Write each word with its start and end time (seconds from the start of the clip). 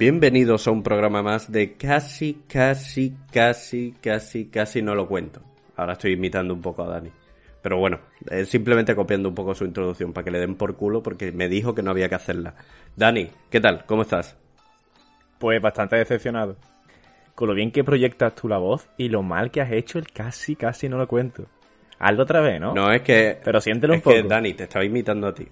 Bienvenidos 0.00 0.66
a 0.66 0.70
un 0.70 0.82
programa 0.82 1.22
más 1.22 1.52
de 1.52 1.74
casi, 1.74 2.40
casi, 2.48 3.14
casi, 3.30 3.94
casi, 4.00 4.46
casi 4.46 4.80
no 4.80 4.94
lo 4.94 5.06
cuento. 5.06 5.42
Ahora 5.76 5.92
estoy 5.92 6.14
imitando 6.14 6.54
un 6.54 6.62
poco 6.62 6.84
a 6.84 6.88
Dani. 6.88 7.10
Pero 7.60 7.76
bueno, 7.76 8.00
eh, 8.30 8.46
simplemente 8.46 8.96
copiando 8.96 9.28
un 9.28 9.34
poco 9.34 9.54
su 9.54 9.66
introducción 9.66 10.14
para 10.14 10.24
que 10.24 10.30
le 10.30 10.40
den 10.40 10.54
por 10.54 10.74
culo 10.74 11.02
porque 11.02 11.32
me 11.32 11.50
dijo 11.50 11.74
que 11.74 11.82
no 11.82 11.90
había 11.90 12.08
que 12.08 12.14
hacerla. 12.14 12.54
Dani, 12.96 13.28
¿qué 13.50 13.60
tal? 13.60 13.84
¿Cómo 13.84 14.00
estás? 14.00 14.38
Pues 15.38 15.60
bastante 15.60 15.96
decepcionado. 15.96 16.56
Con 17.34 17.48
lo 17.48 17.54
bien 17.54 17.70
que 17.70 17.84
proyectas 17.84 18.34
tú 18.34 18.48
la 18.48 18.56
voz 18.56 18.88
y 18.96 19.10
lo 19.10 19.22
mal 19.22 19.50
que 19.50 19.60
has 19.60 19.70
hecho 19.70 19.98
el 19.98 20.10
casi, 20.10 20.56
casi 20.56 20.88
no 20.88 20.96
lo 20.96 21.06
cuento. 21.06 21.44
Hazlo 21.98 22.22
otra 22.22 22.40
vez, 22.40 22.58
¿no? 22.58 22.72
No, 22.72 22.90
es 22.90 23.02
que... 23.02 23.38
Pero 23.44 23.60
siéntelo 23.60 23.92
es 23.92 23.98
un 23.98 24.02
poco. 24.04 24.16
que, 24.16 24.22
Dani, 24.22 24.54
te 24.54 24.62
estaba 24.62 24.82
imitando 24.82 25.26
a 25.26 25.34
ti. 25.34 25.46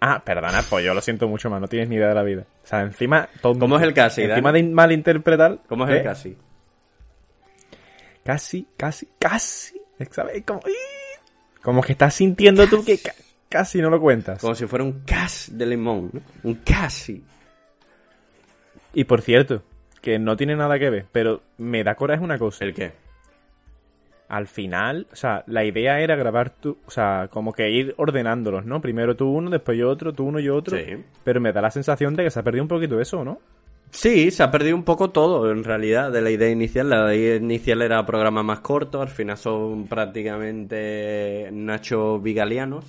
Ah, 0.00 0.22
perdona, 0.24 0.62
pues 0.68 0.84
yo 0.84 0.92
lo 0.94 1.00
siento 1.00 1.26
mucho 1.26 1.48
más, 1.50 1.60
no 1.60 1.68
tienes 1.68 1.88
ni 1.88 1.96
idea 1.96 2.08
de 2.08 2.14
la 2.14 2.22
vida. 2.22 2.44
O 2.62 2.66
sea, 2.66 2.82
encima... 2.82 3.28
Todo, 3.40 3.58
¿Cómo 3.58 3.76
es 3.76 3.82
el 3.82 3.94
casi, 3.94 4.22
Encima 4.22 4.52
Dani? 4.52 4.68
de 4.68 4.74
malinterpretar... 4.74 5.60
¿Cómo 5.68 5.84
es 5.86 5.90
¿eh? 5.94 5.96
el 5.98 6.02
casi? 6.04 6.36
Casi, 8.24 8.66
casi, 8.76 9.08
casi... 9.18 9.80
¿Sabes? 10.10 10.42
Como, 10.44 10.60
como 11.62 11.82
que 11.82 11.92
estás 11.92 12.14
sintiendo 12.14 12.66
tú 12.68 12.84
que 12.84 12.98
ca- 12.98 13.14
casi 13.48 13.80
no 13.80 13.88
lo 13.88 13.98
cuentas. 14.00 14.38
Como 14.40 14.54
si 14.54 14.66
fuera 14.66 14.84
un 14.84 15.00
cas 15.04 15.48
de 15.52 15.64
limón, 15.64 16.10
¿no? 16.12 16.20
Un 16.42 16.56
casi. 16.56 17.24
Y 18.92 19.04
por 19.04 19.22
cierto, 19.22 19.62
que 20.02 20.18
no 20.18 20.36
tiene 20.36 20.54
nada 20.56 20.78
que 20.78 20.90
ver, 20.90 21.06
pero 21.10 21.42
me 21.56 21.82
da 21.82 21.94
coraje 21.94 22.22
una 22.22 22.38
cosa. 22.38 22.64
¿El 22.64 22.74
qué? 22.74 22.92
Al 24.28 24.46
final, 24.46 25.06
o 25.12 25.16
sea, 25.16 25.44
la 25.46 25.64
idea 25.64 26.00
era 26.00 26.16
grabar 26.16 26.50
tú, 26.50 26.78
o 26.86 26.90
sea, 26.90 27.28
como 27.30 27.52
que 27.52 27.70
ir 27.70 27.94
ordenándolos, 27.96 28.66
¿no? 28.66 28.80
Primero 28.80 29.16
tú 29.16 29.28
uno, 29.28 29.50
después 29.50 29.78
yo 29.78 29.88
otro, 29.88 30.12
tú 30.12 30.24
uno 30.24 30.40
y 30.40 30.48
otro. 30.48 30.76
Sí. 30.76 31.04
Pero 31.24 31.40
me 31.40 31.52
da 31.52 31.60
la 31.62 31.70
sensación 31.70 32.14
de 32.16 32.24
que 32.24 32.30
se 32.30 32.40
ha 32.40 32.42
perdido 32.42 32.64
un 32.64 32.68
poquito 32.68 33.00
eso, 33.00 33.24
¿no? 33.24 33.38
Sí, 33.90 34.30
se 34.30 34.42
ha 34.42 34.50
perdido 34.50 34.76
un 34.76 34.82
poco 34.82 35.10
todo, 35.10 35.50
en 35.50 35.64
realidad, 35.64 36.10
de 36.10 36.20
la 36.20 36.30
idea 36.30 36.50
inicial. 36.50 36.90
La 36.90 37.14
idea 37.14 37.36
inicial 37.36 37.82
era 37.82 38.04
programa 38.04 38.42
más 38.42 38.60
corto, 38.60 39.00
al 39.00 39.08
final 39.08 39.38
son 39.38 39.86
prácticamente 39.86 41.48
Nacho 41.52 42.18
Vigalianos. 42.20 42.84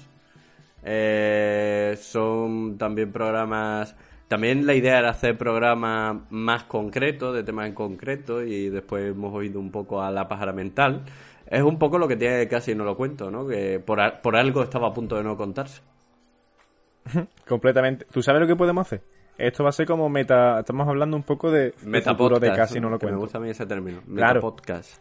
Eh, 0.84 1.98
son 2.00 2.78
también 2.78 3.12
programas... 3.12 3.96
También 4.28 4.66
la 4.66 4.74
idea 4.74 5.00
era 5.00 5.10
hacer 5.10 5.38
programas 5.38 6.18
más 6.30 6.64
concretos, 6.64 7.34
de 7.34 7.44
temas 7.44 7.68
en 7.68 7.74
concreto, 7.74 8.44
y 8.44 8.70
después 8.70 9.06
hemos 9.12 9.34
oído 9.34 9.60
un 9.60 9.72
poco 9.72 10.02
a 10.02 10.12
la 10.12 10.28
pájara 10.28 10.52
mental. 10.52 11.04
Es 11.46 11.62
un 11.64 11.80
poco 11.80 11.98
lo 11.98 12.10
que 12.10 12.18
tiene 12.18 12.46
casi 12.50 12.76
no 12.76 12.84
lo 12.84 12.98
cuento, 12.98 13.32
¿no? 13.32 13.48
Que 13.48 13.80
por, 13.80 14.02
a- 14.02 14.22
por 14.22 14.36
algo 14.36 14.62
estaba 14.64 14.90
a 14.90 14.94
punto 14.94 15.16
de 15.16 15.24
no 15.24 15.38
contarse. 15.38 15.82
Completamente. 17.48 18.06
¿Tú 18.12 18.22
sabes 18.22 18.42
lo 18.42 18.48
que 18.48 18.56
podemos 18.56 18.86
hacer? 18.86 19.02
Esto 19.38 19.64
va 19.64 19.70
a 19.70 19.74
ser 19.74 19.86
como 19.86 20.10
meta... 20.10 20.60
Estamos 20.60 20.88
hablando 20.88 21.16
un 21.16 21.24
poco 21.24 21.52
de, 21.52 21.72
de 21.72 21.74
Meta 21.86 22.12
futuro 22.12 22.40
de 22.40 22.52
casi 22.52 22.80
no 22.80 22.90
lo 22.90 22.98
que 22.98 23.06
me 23.06 23.12
cuento. 23.12 23.22
gusta 23.22 23.38
a 23.38 23.42
mí 23.42 23.50
ese 23.50 23.66
término. 23.66 24.00
Meta 24.08 24.26
Claro. 24.26 24.42
podcast. 24.42 25.00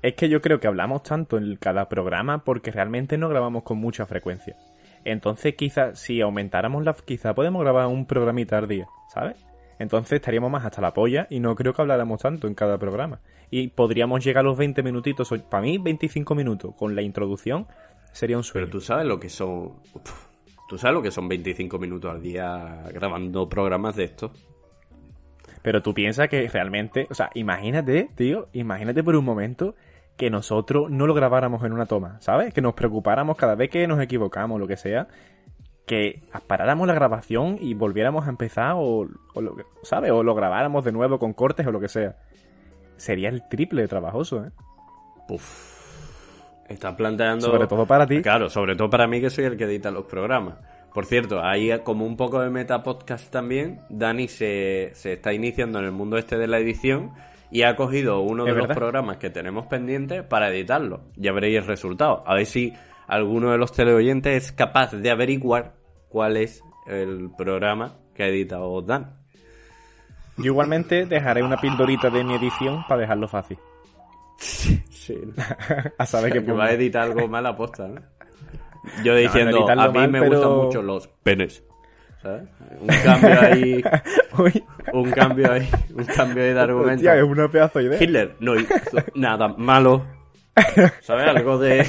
Es 0.00 0.14
que 0.14 0.28
yo 0.28 0.40
creo 0.40 0.58
que 0.58 0.66
hablamos 0.66 1.02
tanto 1.04 1.36
en 1.36 1.54
cada 1.56 1.88
programa 1.88 2.42
porque 2.42 2.72
realmente 2.72 3.16
no 3.18 3.28
grabamos 3.28 3.62
con 3.62 3.78
mucha 3.78 4.06
frecuencia. 4.06 4.56
Entonces 5.04 5.54
quizás 5.54 5.98
si 5.98 6.20
aumentáramos 6.20 6.84
la... 6.84 6.94
Quizá 6.94 7.34
podemos 7.34 7.62
grabar 7.62 7.86
un 7.86 8.06
programita 8.06 8.58
al 8.58 8.68
día, 8.68 8.86
¿sabes? 9.12 9.36
Entonces 9.78 10.12
estaríamos 10.12 10.50
más 10.50 10.64
hasta 10.64 10.80
la 10.80 10.94
polla 10.94 11.26
y 11.28 11.40
no 11.40 11.54
creo 11.56 11.72
que 11.72 11.82
habláramos 11.82 12.22
tanto 12.22 12.46
en 12.46 12.54
cada 12.54 12.78
programa. 12.78 13.20
Y 13.50 13.68
podríamos 13.68 14.24
llegar 14.24 14.44
a 14.44 14.48
los 14.48 14.56
20 14.56 14.82
minutitos, 14.82 15.28
para 15.50 15.62
mí 15.62 15.78
25 15.78 16.34
minutos 16.34 16.74
con 16.76 16.94
la 16.94 17.02
introducción 17.02 17.66
sería 18.12 18.36
un 18.36 18.44
sueño. 18.44 18.66
Pero 18.66 18.78
tú 18.78 18.80
sabes 18.80 19.06
lo 19.06 19.18
que 19.18 19.28
son. 19.28 19.72
Tú 20.68 20.78
sabes 20.78 20.94
lo 20.94 21.02
que 21.02 21.10
son 21.10 21.28
25 21.28 21.78
minutos 21.78 22.10
al 22.10 22.22
día 22.22 22.82
grabando 22.92 23.48
programas 23.48 23.96
de 23.96 24.04
estos. 24.04 24.30
Pero 25.62 25.82
tú 25.82 25.94
piensas 25.94 26.28
que 26.28 26.48
realmente, 26.48 27.06
o 27.10 27.14
sea, 27.14 27.30
imagínate, 27.34 28.08
tío, 28.14 28.48
imagínate 28.52 29.02
por 29.02 29.16
un 29.16 29.24
momento 29.24 29.74
que 30.16 30.30
nosotros 30.30 30.90
no 30.90 31.06
lo 31.06 31.14
grabáramos 31.14 31.64
en 31.64 31.72
una 31.72 31.86
toma, 31.86 32.20
¿sabes? 32.20 32.52
Que 32.52 32.60
nos 32.60 32.74
preocupáramos 32.74 33.36
cada 33.36 33.54
vez 33.54 33.70
que 33.70 33.86
nos 33.86 34.00
equivocamos, 34.00 34.60
lo 34.60 34.66
que 34.66 34.76
sea, 34.76 35.08
que 35.86 36.22
paráramos 36.46 36.86
la 36.86 36.94
grabación 36.94 37.56
y 37.60 37.74
volviéramos 37.74 38.26
a 38.26 38.30
empezar 38.30 38.74
o, 38.76 39.08
o 39.34 39.40
lo, 39.40 39.56
¿sabes? 39.82 40.10
O 40.12 40.22
lo 40.22 40.34
grabáramos 40.34 40.84
de 40.84 40.92
nuevo 40.92 41.18
con 41.18 41.32
cortes 41.32 41.66
o 41.66 41.72
lo 41.72 41.80
que 41.80 41.88
sea. 41.88 42.16
Sería 42.96 43.28
el 43.28 43.48
triple 43.48 43.82
de 43.82 43.88
trabajoso, 43.88 44.44
¿eh? 44.44 44.50
Uf. 45.28 45.82
Estás 46.68 46.94
planteando. 46.94 47.46
Sobre 47.46 47.66
todo 47.66 47.86
para 47.86 48.06
ti. 48.06 48.22
Claro, 48.22 48.48
sobre 48.48 48.76
todo 48.76 48.88
para 48.88 49.06
mí 49.06 49.20
que 49.20 49.30
soy 49.30 49.44
el 49.44 49.56
que 49.56 49.64
edita 49.64 49.90
los 49.90 50.04
programas. 50.04 50.54
Por 50.94 51.06
cierto, 51.06 51.42
ahí 51.42 51.70
como 51.80 52.04
un 52.06 52.16
poco 52.16 52.40
de 52.40 52.50
meta 52.50 52.82
podcast 52.82 53.30
también, 53.30 53.80
Dani 53.88 54.28
se, 54.28 54.90
se 54.94 55.14
está 55.14 55.32
iniciando 55.32 55.78
en 55.78 55.86
el 55.86 55.92
mundo 55.92 56.18
este 56.18 56.36
de 56.36 56.46
la 56.46 56.58
edición 56.58 57.12
y 57.52 57.62
ha 57.62 57.76
cogido 57.76 58.20
uno 58.20 58.44
de 58.44 58.50
los 58.52 58.60
verdad. 58.62 58.74
programas 58.76 59.18
que 59.18 59.30
tenemos 59.30 59.66
pendientes 59.66 60.22
para 60.22 60.48
editarlo. 60.48 61.02
Ya 61.16 61.32
veréis 61.32 61.58
el 61.58 61.66
resultado. 61.66 62.24
A 62.26 62.34
ver 62.34 62.46
si 62.46 62.72
alguno 63.06 63.50
de 63.52 63.58
los 63.58 63.72
teleoyentes 63.72 64.44
es 64.44 64.52
capaz 64.52 64.92
de 64.92 65.10
averiguar 65.10 65.74
cuál 66.08 66.36
es 66.38 66.64
el 66.86 67.30
programa 67.36 67.96
que 68.14 68.22
ha 68.24 68.28
editado 68.28 68.80
Dan. 68.82 69.16
Yo 70.38 70.46
igualmente 70.46 71.04
dejaré 71.06 71.42
una 71.42 71.58
pildorita 71.58 72.08
de 72.08 72.24
mi 72.24 72.34
edición 72.34 72.84
para 72.88 73.02
dejarlo 73.02 73.28
fácil. 73.28 73.58
Sí. 74.38 74.82
a 75.98 76.06
saber 76.06 76.32
que 76.32 76.44
que 76.44 76.52
va 76.52 76.66
a 76.66 76.72
editar 76.72 77.02
algo 77.02 77.28
mal 77.28 77.44
aposta, 77.46 77.86
¿no? 77.86 78.00
Yo 79.04 79.14
diciendo, 79.16 79.68
a 79.68 79.88
mí 79.88 79.92
mal, 79.98 80.10
me 80.10 80.20
pero- 80.20 80.32
gustan 80.38 80.56
mucho 80.66 80.82
los 80.82 81.08
penes. 81.22 81.62
¿Sabes? 82.22 82.44
Un 82.80 82.86
cambio 82.86 83.40
ahí, 83.40 83.82
Uy, 84.38 84.64
un 84.92 85.10
cambio 85.12 85.52
ahí, 85.52 85.68
un 85.94 86.04
cambio 86.04 86.42
ahí 86.44 86.52
de 86.52 86.60
argumento. 86.60 86.94
hostia, 86.96 87.16
es 87.16 87.22
una 87.24 87.48
pedazo 87.50 87.78
de 87.80 87.84
idea. 87.86 88.02
Hitler 88.02 88.36
no 88.40 88.56
hizo 88.56 88.74
nada 89.14 89.48
malo. 89.48 90.04
¿Sabes? 91.00 91.26
Algo 91.28 91.58
de 91.58 91.86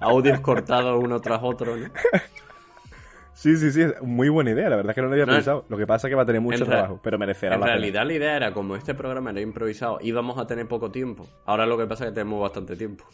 audios 0.00 0.40
cortados 0.40 1.02
uno 1.02 1.20
tras 1.20 1.40
otro, 1.42 1.76
¿no? 1.76 1.90
Sí, 3.32 3.56
sí, 3.56 3.72
sí, 3.72 3.86
muy 4.02 4.28
buena 4.28 4.50
idea, 4.50 4.68
la 4.68 4.76
verdad 4.76 4.90
es 4.90 4.94
que 4.96 5.00
no 5.00 5.06
lo 5.08 5.14
había 5.14 5.24
No, 5.24 5.32
pensado. 5.32 5.64
Lo 5.68 5.78
que 5.78 5.86
pasa 5.86 6.06
es 6.06 6.10
que 6.10 6.14
va 6.14 6.22
a 6.22 6.26
tener 6.26 6.42
mucho 6.42 6.66
trabajo, 6.66 7.00
pero 7.02 7.18
merecerá 7.18 7.54
En 7.54 7.60
la 7.60 7.66
pena. 7.66 7.78
realidad 7.78 8.06
la 8.06 8.12
idea 8.12 8.36
era, 8.36 8.52
como 8.52 8.76
este 8.76 8.94
programa 8.94 9.30
era 9.30 9.40
improvisado, 9.40 9.98
íbamos 10.02 10.38
a 10.38 10.46
tener 10.46 10.68
poco 10.68 10.90
tiempo. 10.90 11.26
Ahora 11.46 11.64
lo 11.66 11.78
que 11.78 11.86
pasa 11.86 12.04
es 12.04 12.10
que 12.10 12.14
tenemos 12.16 12.40
bastante 12.42 12.76
tiempo. 12.76 13.04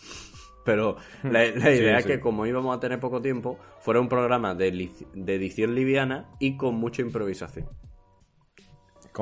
Pero 0.65 0.97
la, 1.22 1.44
la 1.44 1.71
idea 1.72 1.98
es 1.98 2.04
sí. 2.04 2.10
que 2.10 2.19
como 2.21 2.44
íbamos 2.44 2.77
a 2.77 2.81
tener 2.81 2.98
poco 2.98 3.22
tiempo, 3.22 3.59
fuera 3.78 4.00
un 4.00 4.09
programa 4.09 4.54
de, 4.56 4.91
de 5.15 5.34
edición 5.37 5.77
liviana 5.77 6.27
y 6.41 6.56
con 6.56 6.75
mucha 6.75 7.03
improvisación. 7.03 7.69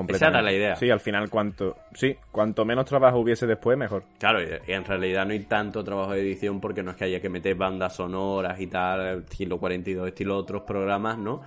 Esa 0.08 0.28
era 0.28 0.42
la 0.42 0.52
idea. 0.52 0.76
Sí, 0.76 0.90
al 0.90 1.00
final, 1.00 1.30
cuanto, 1.30 1.76
sí, 1.94 2.16
cuanto 2.32 2.64
menos 2.64 2.84
trabajo 2.84 3.18
hubiese 3.18 3.46
después, 3.46 3.78
mejor. 3.78 4.04
Claro, 4.18 4.42
y 4.42 4.72
en 4.72 4.84
realidad 4.84 5.24
no 5.26 5.32
hay 5.32 5.40
tanto 5.40 5.84
trabajo 5.84 6.12
de 6.12 6.20
edición 6.20 6.60
porque 6.60 6.82
no 6.82 6.92
es 6.92 6.96
que 6.96 7.04
haya 7.04 7.20
que 7.20 7.28
meter 7.28 7.54
bandas 7.54 7.96
sonoras 7.96 8.60
y 8.60 8.66
tal, 8.66 9.20
estilo 9.20 9.58
42, 9.58 10.08
estilo 10.08 10.36
otros 10.36 10.62
programas, 10.62 11.18
¿no? 11.18 11.42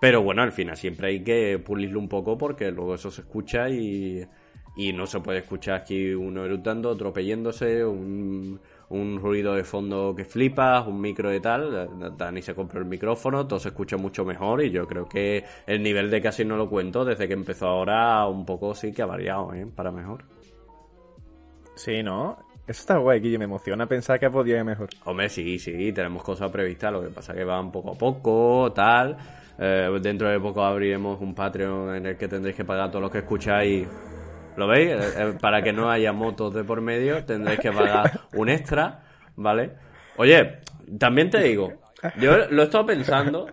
Pero 0.00 0.22
bueno, 0.22 0.42
al 0.42 0.52
final 0.52 0.76
siempre 0.76 1.08
hay 1.08 1.22
que 1.22 1.58
pulirlo 1.58 1.98
un 1.98 2.08
poco 2.08 2.38
porque 2.38 2.70
luego 2.70 2.94
eso 2.94 3.10
se 3.10 3.20
escucha 3.20 3.68
y, 3.68 4.26
y 4.76 4.92
no 4.94 5.06
se 5.06 5.20
puede 5.20 5.40
escuchar 5.40 5.74
aquí 5.74 6.14
uno 6.14 6.44
eructando, 6.44 6.88
otro 6.88 7.12
peyéndose, 7.12 7.84
un, 7.84 8.58
un 8.90 9.20
ruido 9.20 9.54
de 9.54 9.64
fondo 9.64 10.14
que 10.16 10.24
flipas, 10.24 10.86
un 10.86 11.00
micro 11.00 11.30
de 11.30 11.40
tal. 11.40 12.16
Dani 12.16 12.42
se 12.42 12.54
compró 12.54 12.80
el 12.80 12.86
micrófono, 12.86 13.46
todo 13.46 13.58
se 13.58 13.68
escucha 13.68 13.96
mucho 13.96 14.24
mejor 14.24 14.62
y 14.62 14.70
yo 14.70 14.86
creo 14.86 15.06
que 15.06 15.44
el 15.66 15.82
nivel 15.82 16.10
de 16.10 16.20
casi 16.20 16.44
no 16.44 16.56
lo 16.56 16.68
cuento 16.68 17.04
desde 17.04 17.26
que 17.26 17.34
empezó 17.34 17.68
ahora 17.68 18.26
un 18.26 18.44
poco 18.44 18.74
sí 18.74 18.92
que 18.92 19.02
ha 19.02 19.06
variado, 19.06 19.54
¿eh? 19.54 19.66
Para 19.74 19.90
mejor. 19.90 20.24
Sí, 21.76 22.02
¿no? 22.02 22.36
Eso 22.66 22.80
está 22.82 22.98
guay, 22.98 23.20
Guille, 23.20 23.38
me 23.38 23.46
emociona 23.46 23.86
pensar 23.86 24.20
que 24.20 24.28
podía 24.28 24.58
ir 24.58 24.64
mejor. 24.64 24.88
Hombre, 25.04 25.28
sí, 25.28 25.58
sí, 25.58 25.92
tenemos 25.92 26.22
cosas 26.22 26.50
previstas, 26.50 26.92
lo 26.92 27.02
que 27.02 27.08
pasa 27.08 27.32
que 27.32 27.44
van 27.44 27.72
poco 27.72 27.92
a 27.92 27.94
poco, 27.94 28.72
tal. 28.72 29.16
Eh, 29.58 29.88
dentro 30.00 30.28
de 30.28 30.40
poco 30.40 30.64
abriremos 30.64 31.20
un 31.20 31.34
Patreon 31.34 31.96
en 31.96 32.06
el 32.06 32.16
que 32.16 32.28
tendréis 32.28 32.56
que 32.56 32.64
pagar 32.64 32.90
todos 32.90 33.02
los 33.02 33.10
que 33.10 33.18
escucháis. 33.18 33.86
¿Lo 34.56 34.66
veis? 34.66 34.90
Eh, 34.90 34.98
eh, 35.16 35.34
para 35.40 35.62
que 35.62 35.72
no 35.72 35.90
haya 35.90 36.12
motos 36.12 36.54
de 36.54 36.64
por 36.64 36.80
medio, 36.80 37.24
tendréis 37.24 37.60
que 37.60 37.72
pagar 37.72 38.20
un 38.34 38.48
extra, 38.48 39.04
¿vale? 39.36 39.72
Oye, 40.16 40.60
también 40.98 41.30
te 41.30 41.40
digo, 41.42 41.72
yo 42.18 42.48
lo 42.50 42.62
he 42.62 42.64
estado 42.64 42.86
pensando 42.86 43.46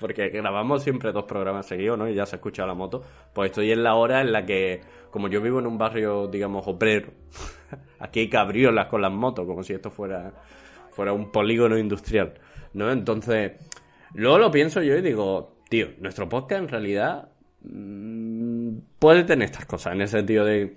porque 0.00 0.30
grabamos 0.30 0.82
siempre 0.82 1.12
dos 1.12 1.24
programas 1.24 1.66
seguidos, 1.66 1.98
¿no? 1.98 2.08
Y 2.08 2.14
ya 2.14 2.24
se 2.24 2.34
ha 2.34 2.38
escuchado 2.38 2.66
la 2.66 2.74
moto. 2.74 3.02
Pues 3.34 3.50
estoy 3.50 3.70
en 3.70 3.82
la 3.82 3.94
hora 3.94 4.22
en 4.22 4.32
la 4.32 4.46
que, 4.46 4.80
como 5.10 5.28
yo 5.28 5.42
vivo 5.42 5.60
en 5.60 5.66
un 5.66 5.76
barrio, 5.76 6.26
digamos, 6.26 6.66
obrero, 6.66 7.12
aquí 8.00 8.20
hay 8.20 8.28
cabriolas 8.30 8.86
con 8.86 9.02
las 9.02 9.12
motos, 9.12 9.46
como 9.46 9.62
si 9.62 9.74
esto 9.74 9.90
fuera, 9.90 10.32
fuera 10.90 11.12
un 11.12 11.30
polígono 11.30 11.76
industrial, 11.76 12.32
¿no? 12.72 12.90
Entonces, 12.90 13.52
luego 14.14 14.38
lo 14.38 14.50
pienso 14.50 14.82
yo 14.82 14.96
y 14.96 15.02
digo, 15.02 15.58
tío, 15.68 15.88
nuestro 15.98 16.28
podcast 16.28 16.62
en 16.62 16.68
realidad 16.68 17.28
mm, 17.62 18.29
puede 18.98 19.24
tener 19.24 19.46
estas 19.46 19.66
cosas, 19.66 19.94
en 19.94 20.02
el 20.02 20.08
sentido 20.08 20.44
de 20.44 20.76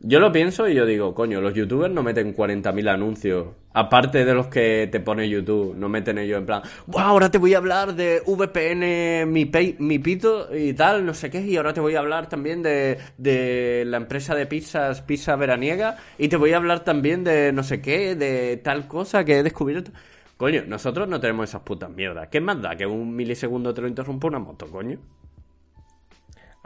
yo 0.00 0.20
lo 0.20 0.30
pienso 0.30 0.68
y 0.68 0.74
yo 0.74 0.84
digo, 0.84 1.14
coño, 1.14 1.40
los 1.40 1.54
youtubers 1.54 1.92
no 1.92 2.02
meten 2.02 2.36
40.000 2.36 2.90
anuncios. 2.90 3.46
Aparte 3.72 4.26
de 4.26 4.34
los 4.34 4.48
que 4.48 4.88
te 4.92 5.00
pone 5.00 5.26
YouTube, 5.26 5.74
no 5.74 5.88
meten 5.88 6.18
ellos 6.18 6.38
en 6.38 6.46
plan, 6.46 6.62
wow, 6.86 7.00
ahora 7.00 7.30
te 7.30 7.38
voy 7.38 7.54
a 7.54 7.58
hablar 7.58 7.94
de 7.94 8.22
VPN, 8.26 9.30
mi, 9.30 9.50
mi 9.78 9.98
pito 9.98 10.54
y 10.54 10.74
tal, 10.74 11.04
no 11.04 11.14
sé 11.14 11.30
qué, 11.30 11.40
y 11.40 11.56
ahora 11.56 11.72
te 11.72 11.80
voy 11.80 11.94
a 11.94 12.00
hablar 12.00 12.28
también 12.28 12.62
de, 12.62 12.98
de 13.16 13.84
la 13.86 13.96
empresa 13.96 14.34
de 14.34 14.46
pizzas, 14.46 15.00
Pizza 15.00 15.34
Veraniega, 15.36 15.96
y 16.18 16.28
te 16.28 16.36
voy 16.36 16.52
a 16.52 16.58
hablar 16.58 16.84
también 16.84 17.24
de 17.24 17.52
no 17.52 17.62
sé 17.62 17.80
qué, 17.80 18.14
de 18.14 18.58
tal 18.58 18.86
cosa 18.88 19.24
que 19.24 19.38
he 19.38 19.42
descubierto. 19.42 19.92
Coño, 20.36 20.62
nosotros 20.66 21.08
no 21.08 21.20
tenemos 21.20 21.48
esas 21.48 21.62
putas 21.62 21.90
mierdas. 21.90 22.28
¿Qué 22.28 22.40
más 22.40 22.60
da 22.60 22.76
que 22.76 22.86
un 22.86 23.16
milisegundo 23.16 23.72
te 23.72 23.80
lo 23.80 23.88
interrumpa 23.88 24.28
una 24.28 24.38
moto, 24.38 24.66
coño? 24.70 24.98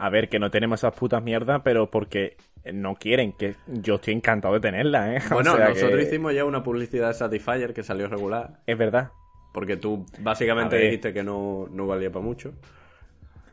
A 0.01 0.09
ver, 0.09 0.29
que 0.29 0.39
no 0.39 0.49
tenemos 0.49 0.79
esas 0.79 0.95
putas 0.95 1.21
mierdas, 1.21 1.61
pero 1.63 1.91
porque 1.91 2.35
no 2.73 2.95
quieren, 2.95 3.33
que 3.33 3.53
yo 3.67 3.95
estoy 3.95 4.15
encantado 4.15 4.55
de 4.55 4.59
tenerla, 4.59 5.15
¿eh? 5.15 5.19
Bueno, 5.31 5.55
nosotros 5.55 6.01
hicimos 6.01 6.33
ya 6.33 6.43
una 6.43 6.63
publicidad 6.63 7.09
de 7.09 7.13
Satisfyer 7.13 7.71
que 7.71 7.83
salió 7.83 8.07
regular. 8.07 8.61
Es 8.65 8.75
verdad. 8.75 9.11
Porque 9.53 9.77
tú 9.77 10.03
básicamente 10.19 10.75
dijiste 10.75 11.13
que 11.13 11.21
no, 11.21 11.67
valía 11.69 12.11
para 12.11 12.25
mucho. 12.25 12.51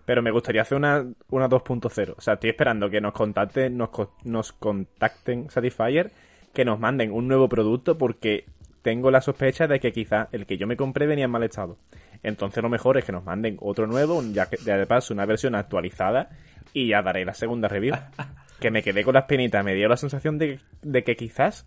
Pero 0.07 0.23
me 0.23 0.31
gustaría 0.31 0.63
hacer 0.63 0.79
una, 0.79 1.05
una 1.29 1.51
2.0. 1.51 2.15
O 2.17 2.21
sea, 2.23 2.35
estoy 2.35 2.49
esperando 2.49 2.89
que 2.89 3.03
nos 3.03 3.13
contacten, 3.13 3.77
nos, 3.77 3.91
nos 4.25 4.53
contacten 4.53 5.51
Satisfyer, 5.51 6.13
que 6.55 6.65
nos 6.65 6.81
manden 6.81 7.13
un 7.13 7.29
nuevo 7.29 7.51
producto, 7.51 7.99
porque 7.99 8.47
tengo 8.81 9.11
la 9.11 9.21
sospecha 9.21 9.67
de 9.67 9.81
que 9.81 9.93
quizá 9.93 10.29
el 10.33 10.47
que 10.47 10.57
yo 10.57 10.67
me 10.67 10.79
compré 10.79 11.07
venía 11.07 11.27
en 11.27 11.31
mal 11.31 11.43
estado. 11.43 11.77
Entonces 12.23 12.63
lo 12.63 12.69
mejor 12.69 12.99
es 12.99 13.05
que 13.05 13.13
nos 13.13 13.25
manden 13.25 13.57
otro 13.61 13.87
nuevo, 13.87 14.23
ya 14.33 14.47
que 14.47 14.57
de 14.57 14.87
paso 14.87 15.15
una 15.15 15.27
versión 15.27 15.55
actualizada, 15.55 16.31
y 16.73 16.89
ya 16.89 17.03
daré 17.03 17.25
la 17.25 17.35
segunda 17.35 17.69
review. 17.69 17.95
que 18.61 18.71
me 18.71 18.83
quedé 18.83 19.05
con 19.05 19.15
las 19.15 19.25
penitas, 19.25 19.65
me 19.65 19.75
dio 19.75 19.89
la 19.89 19.97
sensación 19.97 20.39
de, 20.39 20.61
que 21.05 21.17
quizás 21.17 21.67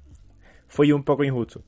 fui 0.67 0.91
un 0.91 1.03
poco 1.03 1.23
injusto. 1.23 1.63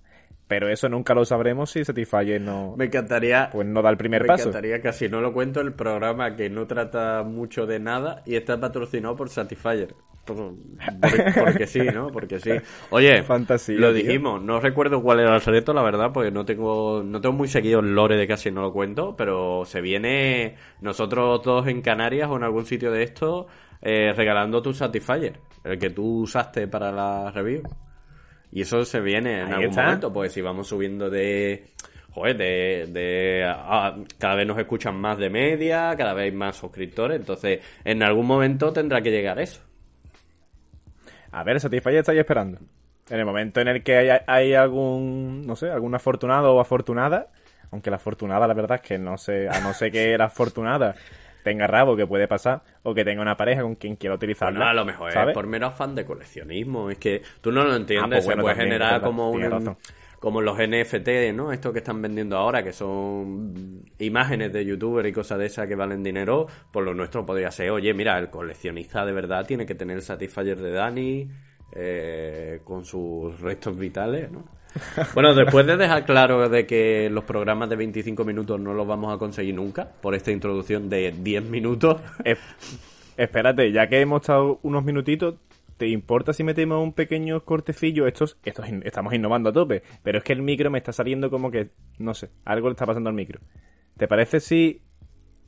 Pero 0.54 0.70
eso 0.70 0.88
nunca 0.88 1.16
lo 1.16 1.26
sabremos 1.26 1.72
si 1.72 1.84
Satisfyer 1.84 2.40
no. 2.40 2.76
Me 2.78 2.86
encantaría. 2.86 3.50
Pues 3.52 3.66
no 3.66 3.82
da 3.82 3.90
el 3.90 3.98
primer 3.98 4.24
paso. 4.28 4.44
Me 4.44 4.50
encantaría 4.52 4.80
casi 4.84 5.10
no 5.10 5.20
lo 5.20 5.34
cuento 5.34 5.62
el 5.62 5.74
programa 5.74 6.36
que 6.36 6.48
no 6.48 6.68
trata 6.68 7.24
mucho 7.24 7.66
de 7.66 7.80
nada 7.80 8.22
y 8.24 8.36
está 8.36 8.60
patrocinado 8.60 9.16
por 9.16 9.30
Satisfyer. 9.30 9.96
porque 11.44 11.66
sí, 11.66 11.80
¿no? 11.80 12.12
Porque 12.12 12.40
sí. 12.40 12.52
Oye, 12.92 13.24
Fantasía, 13.24 13.80
lo 13.80 13.92
dijimos, 13.92 14.44
no 14.44 14.60
recuerdo 14.60 15.02
cuál 15.02 15.22
era 15.22 15.34
el 15.34 15.42
reto, 15.42 15.74
la 15.74 15.82
verdad, 15.82 16.12
porque 16.14 16.30
no 16.30 16.46
tengo, 16.46 17.02
no 17.04 17.20
tengo 17.20 17.36
muy 17.36 17.48
seguido 17.48 17.80
el 17.80 17.96
lore 17.96 18.16
de 18.16 18.28
casi 18.28 18.52
no 18.52 18.62
lo 18.62 18.72
cuento, 18.72 19.16
pero 19.18 19.66
se 19.66 19.82
viene 19.82 20.56
nosotros 20.82 21.42
dos 21.44 21.68
en 21.68 21.82
Canarias 21.82 22.30
o 22.30 22.38
en 22.38 22.44
algún 22.44 22.68
sitio 22.68 22.92
de 22.92 23.02
esto 23.02 23.48
eh, 23.82 24.14
regalando 24.16 24.62
tu 24.62 24.72
Satisfyer, 24.72 25.40
el 25.64 25.80
que 25.80 25.90
tú 25.90 26.22
usaste 26.22 26.68
para 26.68 26.92
la 26.92 27.32
review. 27.32 27.64
Y 28.56 28.62
eso 28.62 28.86
se 28.86 29.02
viene 29.02 29.42
en 29.42 29.52
algún 29.52 29.76
momento, 29.76 30.14
pues 30.14 30.32
si 30.32 30.42
vamos 30.42 30.68
subiendo 30.68 31.10
de... 31.10 31.66
Joder, 32.12 32.38
de... 32.38 32.86
de 32.88 33.56
cada 34.20 34.36
vez 34.36 34.46
nos 34.46 34.60
escuchan 34.60 34.96
más 34.96 35.18
de 35.18 35.32
media, 35.32 35.96
cada 35.98 36.14
vez 36.14 36.26
hay 36.26 36.38
más 36.38 36.56
suscriptores, 36.56 37.20
entonces 37.20 37.62
en 37.84 38.04
algún 38.04 38.28
momento 38.28 38.72
tendrá 38.72 39.02
que 39.02 39.10
llegar 39.10 39.40
eso. 39.40 39.60
A 41.32 41.44
ver, 41.44 41.60
Satisfyer 41.60 41.98
está 41.98 42.12
ahí 42.12 42.20
esperando. 42.20 42.60
En 43.10 43.20
el 43.20 43.26
momento 43.26 43.60
en 43.60 43.70
el 43.70 43.84
que 43.84 43.98
hay, 43.98 44.20
hay, 44.28 44.54
algún, 44.54 45.42
no 45.48 45.56
sé, 45.56 45.72
algún 45.72 45.96
afortunado 45.96 46.54
o 46.54 46.60
afortunada, 46.60 47.30
aunque 47.72 47.90
la 47.90 47.96
afortunada 47.96 48.48
la 48.48 48.54
verdad 48.54 48.80
es 48.84 48.88
que 48.88 49.00
no 49.00 49.18
sé, 49.18 49.50
a 49.50 49.60
no 49.62 49.74
ser 49.74 49.92
que 49.92 50.16
la 50.16 50.26
afortunada 50.26 50.94
tenga 51.44 51.68
rabo, 51.68 51.96
que 51.96 52.08
puede 52.08 52.28
pasar, 52.28 52.64
o 52.84 52.94
que 52.94 53.04
tenga 53.04 53.22
una 53.22 53.38
pareja 53.38 53.62
con 53.62 53.76
quien 53.76 53.96
quiera. 53.96 54.18
Pues 54.18 54.40
no, 54.54 54.66
a 54.66 54.74
lo 54.74 54.86
mejor 54.86 55.12
es 55.16 55.34
por 55.34 55.48
mero 55.48 55.68
afán 55.68 55.96
de 55.96 56.06
coleccionismo. 56.06 56.90
Es 56.90 56.98
que 56.98 57.22
tú 57.42 57.52
no 57.52 57.64
lo 57.64 57.76
entiendes, 57.76 58.06
ah, 58.06 58.26
pues 58.26 58.36
se 58.36 58.42
puede 58.42 58.56
generar 58.56 59.02
como 59.02 59.30
un... 59.30 59.76
Como 60.20 60.40
los 60.40 60.58
NFT, 60.58 61.34
¿no? 61.36 61.52
Esto 61.52 61.74
que 61.74 61.80
están 61.80 62.02
vendiendo 62.02 62.38
ahora, 62.38 62.64
que 62.64 62.72
son 62.72 63.84
imágenes 64.00 64.54
de 64.54 64.64
youtuber 64.64 65.06
y 65.06 65.12
cosas 65.12 65.38
de 65.38 65.48
esas 65.48 65.68
que 65.68 65.76
valen 65.76 66.02
dinero, 66.02 66.48
por 66.72 66.86
lo 66.86 66.94
nuestro 66.94 67.26
podría 67.26 67.52
ser, 67.52 67.72
oye, 67.72 67.94
mira, 67.94 68.18
el 68.20 68.30
coleccionista 68.30 69.06
de 69.06 69.12
verdad 69.12 69.46
tiene 69.46 69.66
que 69.66 69.76
tener 69.76 69.98
el 69.98 70.02
Satisfyer 70.02 70.58
de 70.58 70.72
Dani, 70.72 71.30
eh, 71.74 72.62
con 72.64 72.86
sus 72.86 73.38
restos 73.42 73.78
vitales, 73.78 74.32
¿no? 74.32 74.46
Bueno, 75.14 75.34
después 75.34 75.66
de 75.66 75.78
dejar 75.78 76.06
claro 76.06 76.50
de 76.50 76.66
que 76.66 77.10
los 77.12 77.24
programas 77.24 77.70
de 77.70 77.76
25 77.76 78.24
minutos 78.26 78.60
no 78.60 78.74
los 78.74 78.88
vamos 78.88 79.14
a 79.14 79.18
conseguir 79.18 79.56
nunca, 79.56 79.88
por 80.02 80.16
esta 80.16 80.32
introducción 80.32 80.90
de 80.90 81.12
10 81.12 81.44
minutos. 81.46 82.02
espérate, 83.18 83.72
ya 83.72 83.88
que 83.88 84.02
hemos 84.02 84.22
estado 84.22 84.60
unos 84.64 84.84
minutitos, 84.84 85.36
¿te 85.78 85.88
importa 85.88 86.34
si 86.34 86.44
metemos 86.44 86.82
un 86.84 86.94
pequeño 86.94 87.44
cortecillo? 87.44 88.08
Estos, 88.08 88.38
estos 88.44 88.66
estamos 88.84 89.14
innovando 89.14 89.50
a 89.50 89.54
tope, 89.54 89.84
pero 90.02 90.20
es 90.20 90.24
que 90.24 90.34
el 90.34 90.42
micro 90.42 90.72
me 90.72 90.78
está 90.80 90.94
saliendo 90.94 91.30
como 91.30 91.52
que, 91.52 91.70
no 92.00 92.14
sé, 92.14 92.30
algo 92.46 92.68
le 92.70 92.74
está 92.74 92.86
pasando 92.86 93.10
al 93.10 93.16
micro. 93.16 93.40
¿Te 93.98 94.08
parece 94.08 94.40
si 94.40 94.82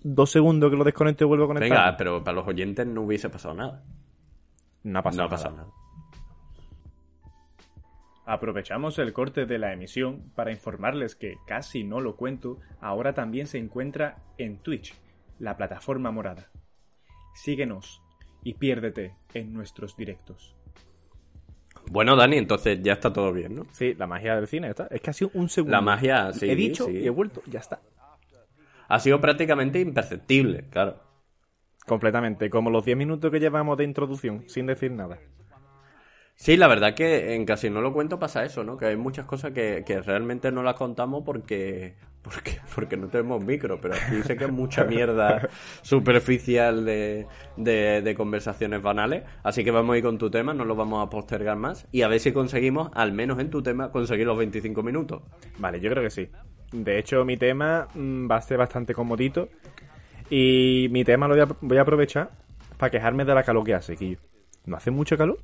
dos 0.04 0.30
segundos 0.30 0.70
que 0.70 0.78
lo 0.78 0.84
desconecto 0.84 1.24
y 1.24 1.28
vuelvo 1.28 1.46
a 1.46 1.48
conectar? 1.48 1.70
Venga, 1.70 1.98
pero 1.98 2.24
para 2.24 2.36
los 2.36 2.48
oyentes 2.48 2.86
no 2.86 3.02
hubiese 3.02 3.30
pasado 3.30 3.56
nada. 3.56 3.84
No 4.84 5.00
ha 5.00 5.02
pasado, 5.02 5.24
no 5.24 5.28
ha 5.28 5.30
pasado 5.30 5.56
nada. 5.56 5.70
Aprovechamos 8.26 8.98
el 8.98 9.14
corte 9.14 9.46
de 9.46 9.60
la 9.60 9.72
emisión 9.72 10.32
para 10.36 10.52
informarles 10.52 11.16
que 11.16 11.36
Casi 11.46 11.84
no 11.84 12.02
lo 12.02 12.16
cuento 12.16 12.60
ahora 12.82 13.14
también 13.14 13.46
se 13.46 13.60
encuentra 13.60 14.18
en 14.38 14.58
Twitch, 14.58 14.96
la 15.38 15.58
plataforma 15.58 16.12
morada. 16.12 16.50
Síguenos 17.36 18.02
y 18.44 18.56
piérdete 18.56 19.16
en 19.34 19.54
nuestros 19.54 19.96
directos. 19.96 20.56
Bueno, 21.92 22.16
Dani, 22.16 22.38
entonces 22.38 22.82
ya 22.82 22.94
está 22.94 23.14
todo 23.14 23.32
bien, 23.32 23.56
¿no? 23.56 23.68
Sí, 23.72 23.94
la 23.94 24.08
magia 24.08 24.36
del 24.36 24.48
cine 24.48 24.70
está. 24.70 24.88
Es 24.90 25.02
que 25.02 25.12
ha 25.12 25.14
sido 25.14 25.30
un 25.36 25.50
segundo. 25.50 25.72
La 25.72 25.82
magia, 25.82 26.34
sí. 26.34 26.50
He 26.50 26.56
dicho 26.56 26.90
y 26.90 27.06
he 27.06 27.10
vuelto, 27.12 27.44
ya 27.46 27.60
está. 27.60 27.82
Ha 28.88 29.00
sido 29.00 29.22
prácticamente 29.22 29.80
imperceptible, 29.80 30.66
claro. 30.70 31.00
Completamente, 31.86 32.50
como 32.50 32.72
los 32.72 32.86
10 32.86 32.98
minutos 32.98 33.32
que 33.32 33.40
llevamos 33.40 33.78
de 33.78 33.84
introducción, 33.84 34.44
sin 34.48 34.66
decir 34.66 34.92
nada. 34.92 35.20
Sí, 36.38 36.58
la 36.58 36.68
verdad 36.68 36.94
que 36.94 37.34
en 37.34 37.46
casi 37.46 37.70
no 37.70 37.80
lo 37.82 37.94
cuento 37.94 38.20
pasa 38.20 38.44
eso, 38.44 38.64
¿no? 38.64 38.78
Que 38.78 38.88
hay 38.88 38.98
muchas 38.98 39.26
cosas 39.26 39.54
que, 39.54 39.84
realmente 40.06 40.52
no 40.52 40.64
las 40.64 40.76
contamos 40.76 41.24
porque, 41.26 41.96
porque, 42.22 42.60
porque 42.76 42.98
no 42.98 43.08
tenemos 43.08 43.42
micro, 43.42 43.80
pero 43.80 43.96
aquí 43.96 44.22
sé 44.22 44.36
que 44.36 44.44
es 44.44 44.52
mucha 44.52 44.84
mierda 44.84 45.50
superficial 45.82 46.84
de, 46.84 47.26
de, 47.56 48.16
conversaciones 48.16 48.82
banales. 48.82 49.24
Así 49.44 49.64
que 49.64 49.72
vamos 49.72 49.94
a 49.94 49.98
ir 49.98 50.04
con 50.04 50.18
tu 50.18 50.30
tema, 50.30 50.54
no 50.54 50.66
lo 50.66 50.76
vamos 50.76 51.06
a 51.06 51.10
postergar 51.10 51.56
más 51.56 51.88
y 51.94 52.02
a 52.02 52.10
ver 52.10 52.20
si 52.20 52.34
conseguimos, 52.34 52.92
al 52.94 53.14
menos 53.14 53.40
en 53.40 53.50
tu 53.50 53.64
tema, 53.64 53.90
conseguir 53.90 54.28
los 54.28 54.38
25 54.38 54.84
minutos. 54.84 55.24
Vale, 55.58 55.80
yo 55.80 55.90
creo 55.90 56.04
que 56.04 56.10
sí. 56.10 56.30
De 56.74 57.00
hecho, 57.00 57.24
mi 57.24 57.38
tema 57.38 57.88
mm, 57.94 58.30
va 58.30 58.36
a 58.36 58.42
ser 58.42 58.58
bastante 58.58 58.94
comodito 58.94 59.48
y 60.30 60.88
mi 60.92 61.06
tema 61.06 61.30
lo 61.30 61.36
voy 61.36 61.44
a, 61.44 61.48
voy 61.62 61.78
a 61.78 61.82
aprovechar 61.82 62.32
para 62.78 62.92
quejarme 62.92 63.24
de 63.24 63.34
la 63.34 63.44
calor 63.44 63.64
que 63.64 63.74
hace, 63.74 63.94
aquí. 63.94 64.18
¿No 64.66 64.76
hace 64.76 64.92
mucho 64.92 65.16
calor? 65.16 65.38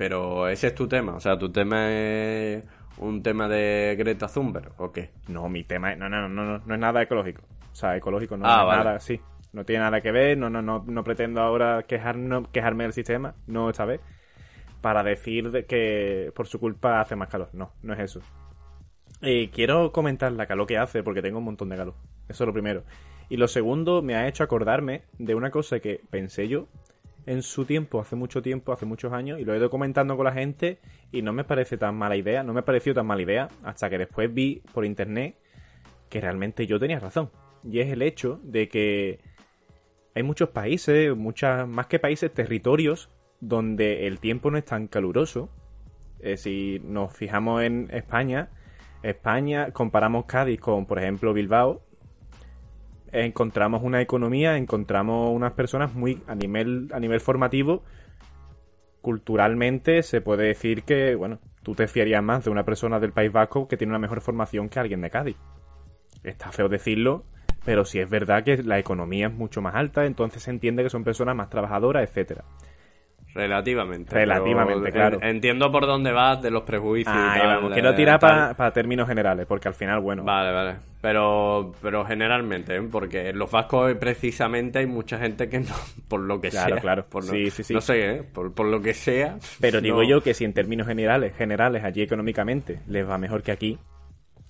Pero 0.00 0.48
ese 0.48 0.68
es 0.68 0.74
tu 0.74 0.88
tema, 0.88 1.14
o 1.14 1.20
sea, 1.20 1.36
tu 1.36 1.52
tema 1.52 1.90
es 1.90 2.64
un 2.96 3.22
tema 3.22 3.48
de 3.48 3.96
Greta 3.98 4.28
Thunberg, 4.28 4.72
¿o 4.78 4.90
qué? 4.90 5.10
No, 5.28 5.50
mi 5.50 5.62
tema 5.62 5.92
es, 5.92 5.98
no, 5.98 6.08
no, 6.08 6.26
no, 6.26 6.42
no, 6.42 6.58
no 6.64 6.74
es 6.74 6.80
nada 6.80 7.02
ecológico. 7.02 7.42
O 7.70 7.74
sea, 7.74 7.98
ecológico 7.98 8.38
no 8.38 8.46
ah, 8.46 8.62
es 8.62 8.78
nada, 8.78 8.98
sí. 8.98 9.20
No 9.52 9.66
tiene 9.66 9.84
nada 9.84 10.00
que 10.00 10.10
ver, 10.10 10.38
no, 10.38 10.48
no, 10.48 10.62
no, 10.62 10.82
no 10.86 11.04
pretendo 11.04 11.42
ahora 11.42 11.82
quejar, 11.82 12.16
quejarme 12.50 12.84
del 12.84 12.94
sistema, 12.94 13.34
no 13.46 13.68
esta 13.68 13.84
vez, 13.84 14.00
para 14.80 15.02
decir 15.02 15.66
que 15.68 16.32
por 16.34 16.46
su 16.46 16.58
culpa 16.58 17.02
hace 17.02 17.14
más 17.14 17.28
calor. 17.28 17.50
No, 17.52 17.72
no 17.82 17.92
es 17.92 18.00
eso. 18.00 18.22
Y 19.20 19.48
quiero 19.48 19.92
comentar 19.92 20.32
la 20.32 20.46
calor 20.46 20.66
que 20.66 20.78
hace 20.78 21.02
porque 21.02 21.20
tengo 21.20 21.40
un 21.40 21.44
montón 21.44 21.68
de 21.68 21.76
calor. 21.76 21.94
Eso 22.26 22.44
es 22.44 22.46
lo 22.46 22.54
primero. 22.54 22.84
Y 23.28 23.36
lo 23.36 23.48
segundo, 23.48 24.00
me 24.00 24.14
ha 24.14 24.26
hecho 24.26 24.44
acordarme 24.44 25.02
de 25.18 25.34
una 25.34 25.50
cosa 25.50 25.78
que 25.78 26.00
pensé 26.08 26.48
yo 26.48 26.68
en 27.30 27.42
su 27.44 27.64
tiempo, 27.64 28.00
hace 28.00 28.16
mucho 28.16 28.42
tiempo, 28.42 28.72
hace 28.72 28.86
muchos 28.86 29.12
años, 29.12 29.38
y 29.38 29.44
lo 29.44 29.54
he 29.54 29.58
ido 29.58 29.70
comentando 29.70 30.16
con 30.16 30.24
la 30.24 30.32
gente 30.32 30.80
y 31.12 31.22
no 31.22 31.32
me 31.32 31.44
parece 31.44 31.78
tan 31.78 31.94
mala 31.94 32.16
idea, 32.16 32.42
no 32.42 32.52
me 32.52 32.64
pareció 32.64 32.92
tan 32.92 33.06
mala 33.06 33.22
idea, 33.22 33.48
hasta 33.62 33.88
que 33.88 33.98
después 33.98 34.34
vi 34.34 34.64
por 34.74 34.84
internet 34.84 35.36
que 36.08 36.20
realmente 36.20 36.66
yo 36.66 36.80
tenía 36.80 36.98
razón. 36.98 37.30
Y 37.62 37.78
es 37.78 37.92
el 37.92 38.02
hecho 38.02 38.40
de 38.42 38.68
que 38.68 39.20
hay 40.12 40.24
muchos 40.24 40.48
países, 40.48 41.16
muchas, 41.16 41.68
más 41.68 41.86
que 41.86 42.00
países, 42.00 42.34
territorios, 42.34 43.10
donde 43.38 44.08
el 44.08 44.18
tiempo 44.18 44.50
no 44.50 44.58
es 44.58 44.64
tan 44.64 44.88
caluroso. 44.88 45.50
Eh, 46.18 46.36
si 46.36 46.80
nos 46.82 47.16
fijamos 47.16 47.62
en 47.62 47.90
España, 47.92 48.50
España, 49.04 49.70
comparamos 49.70 50.24
Cádiz 50.24 50.58
con, 50.58 50.84
por 50.84 50.98
ejemplo, 50.98 51.32
Bilbao, 51.32 51.80
encontramos 53.12 53.82
una 53.82 54.00
economía, 54.00 54.56
encontramos 54.56 55.30
unas 55.30 55.52
personas 55.52 55.94
muy 55.94 56.22
a 56.26 56.34
nivel, 56.34 56.88
a 56.92 57.00
nivel 57.00 57.20
formativo, 57.20 57.82
culturalmente 59.00 60.02
se 60.02 60.20
puede 60.20 60.46
decir 60.46 60.84
que, 60.84 61.14
bueno, 61.14 61.38
tú 61.62 61.74
te 61.74 61.88
fiarías 61.88 62.22
más 62.22 62.44
de 62.44 62.50
una 62.50 62.64
persona 62.64 63.00
del 63.00 63.12
País 63.12 63.32
Vasco 63.32 63.68
que 63.68 63.76
tiene 63.76 63.92
una 63.92 63.98
mejor 63.98 64.20
formación 64.20 64.68
que 64.68 64.78
alguien 64.78 65.00
de 65.00 65.10
Cádiz. 65.10 65.36
Está 66.22 66.52
feo 66.52 66.68
decirlo, 66.68 67.24
pero 67.64 67.84
sí 67.84 67.98
es 67.98 68.08
verdad 68.08 68.44
que 68.44 68.62
la 68.62 68.78
economía 68.78 69.28
es 69.28 69.34
mucho 69.34 69.62
más 69.62 69.74
alta, 69.74 70.04
entonces 70.04 70.42
se 70.42 70.50
entiende 70.50 70.82
que 70.82 70.90
son 70.90 71.04
personas 71.04 71.36
más 71.36 71.50
trabajadoras, 71.50 72.08
etcétera. 72.08 72.44
Relativamente. 73.34 74.14
Relativamente, 74.14 74.90
claro. 74.92 75.18
Entiendo 75.22 75.70
por 75.70 75.86
dónde 75.86 76.12
vas 76.12 76.42
de 76.42 76.50
los 76.50 76.62
prejuicios. 76.64 77.14
Ah, 77.16 77.34
y 77.36 77.38
tal, 77.40 77.56
vamos. 77.56 77.72
Quiero 77.72 77.94
tirar 77.94 78.18
tal. 78.18 78.54
para 78.56 78.72
términos 78.72 79.06
generales, 79.08 79.46
porque 79.46 79.68
al 79.68 79.74
final, 79.74 80.00
bueno, 80.00 80.24
Vale, 80.24 80.52
vale. 80.52 80.76
Pero, 81.00 81.72
pero 81.80 82.04
generalmente, 82.04 82.76
¿eh? 82.76 82.82
porque 82.90 83.30
en 83.30 83.38
los 83.38 83.50
vascos 83.50 83.94
precisamente 83.94 84.80
hay 84.80 84.86
mucha 84.86 85.18
gente 85.18 85.48
que 85.48 85.60
no, 85.60 85.74
por 86.08 86.20
lo 86.20 86.40
que 86.40 86.50
Claro, 86.50 86.74
sea. 86.74 86.80
claro. 86.82 87.06
por 87.08 87.24
no, 87.24 87.30
Sí, 87.32 87.50
sí, 87.50 87.62
sí. 87.62 87.72
No 87.72 87.80
sé, 87.80 88.10
¿eh? 88.16 88.22
por, 88.22 88.52
por 88.52 88.66
lo 88.66 88.82
que 88.82 88.92
sea. 88.92 89.36
pero 89.60 89.80
digo 89.82 90.02
yo 90.02 90.20
que 90.22 90.34
si 90.34 90.44
en 90.44 90.52
términos 90.52 90.86
generales, 90.86 91.34
generales, 91.36 91.84
allí 91.84 92.02
económicamente 92.02 92.80
les 92.86 93.08
va 93.08 93.16
mejor 93.16 93.42
que 93.42 93.52
aquí, 93.52 93.78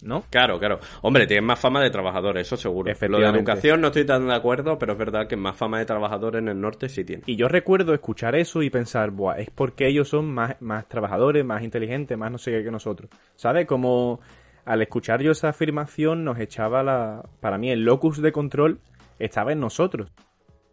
¿no? 0.03 0.25
Claro, 0.31 0.59
claro. 0.59 0.81
Hombre, 1.03 1.27
tienen 1.27 1.45
más 1.45 1.59
fama 1.59 1.83
de 1.83 1.91
trabajadores, 1.91 2.47
eso 2.47 2.57
seguro. 2.57 2.93
Lo 3.09 3.19
de 3.19 3.27
educación 3.27 3.81
no 3.81 3.89
estoy 3.89 4.05
tan 4.05 4.27
de 4.27 4.35
acuerdo, 4.35 4.79
pero 4.79 4.93
es 4.93 4.99
verdad 4.99 5.27
que 5.27 5.37
más 5.37 5.57
fama 5.57 5.79
de 5.79 5.87
trabajadores 5.87 6.41
en 6.41 6.49
el 6.49 6.61
norte 6.61 6.89
sí 6.89 7.05
tienen. 7.05 7.25
Y 7.27 7.37
yo 7.37 7.49
recuerdo 7.49 7.95
escuchar 7.95 8.35
eso 8.35 8.63
y 8.63 8.71
pensar, 8.71 9.11
Buah, 9.11 9.39
es 9.39 9.51
porque 9.51 9.87
ellos 9.87 10.09
son 10.09 10.33
más, 10.33 10.61
más 10.61 10.89
trabajadores, 10.89 11.45
más 11.45 11.63
inteligentes, 11.63 12.17
más 12.17 12.31
no 12.31 12.39
sé 12.39 12.51
qué 12.53 12.65
que 12.65 12.71
nosotros. 12.71 13.11
¿Sabes? 13.35 13.67
Como 13.67 14.21
al 14.65 14.83
escuchar 14.83 15.23
yo 15.23 15.33
esa 15.33 15.49
afirmación 15.49 16.25
nos 16.25 16.39
echaba 16.39 16.83
la... 16.83 17.25
Para 17.41 17.59
mí 17.59 17.71
el 17.71 17.85
locus 17.85 18.21
de 18.21 18.33
control 18.33 18.81
estaba 19.19 19.53
en 19.53 19.61
nosotros. 19.61 20.11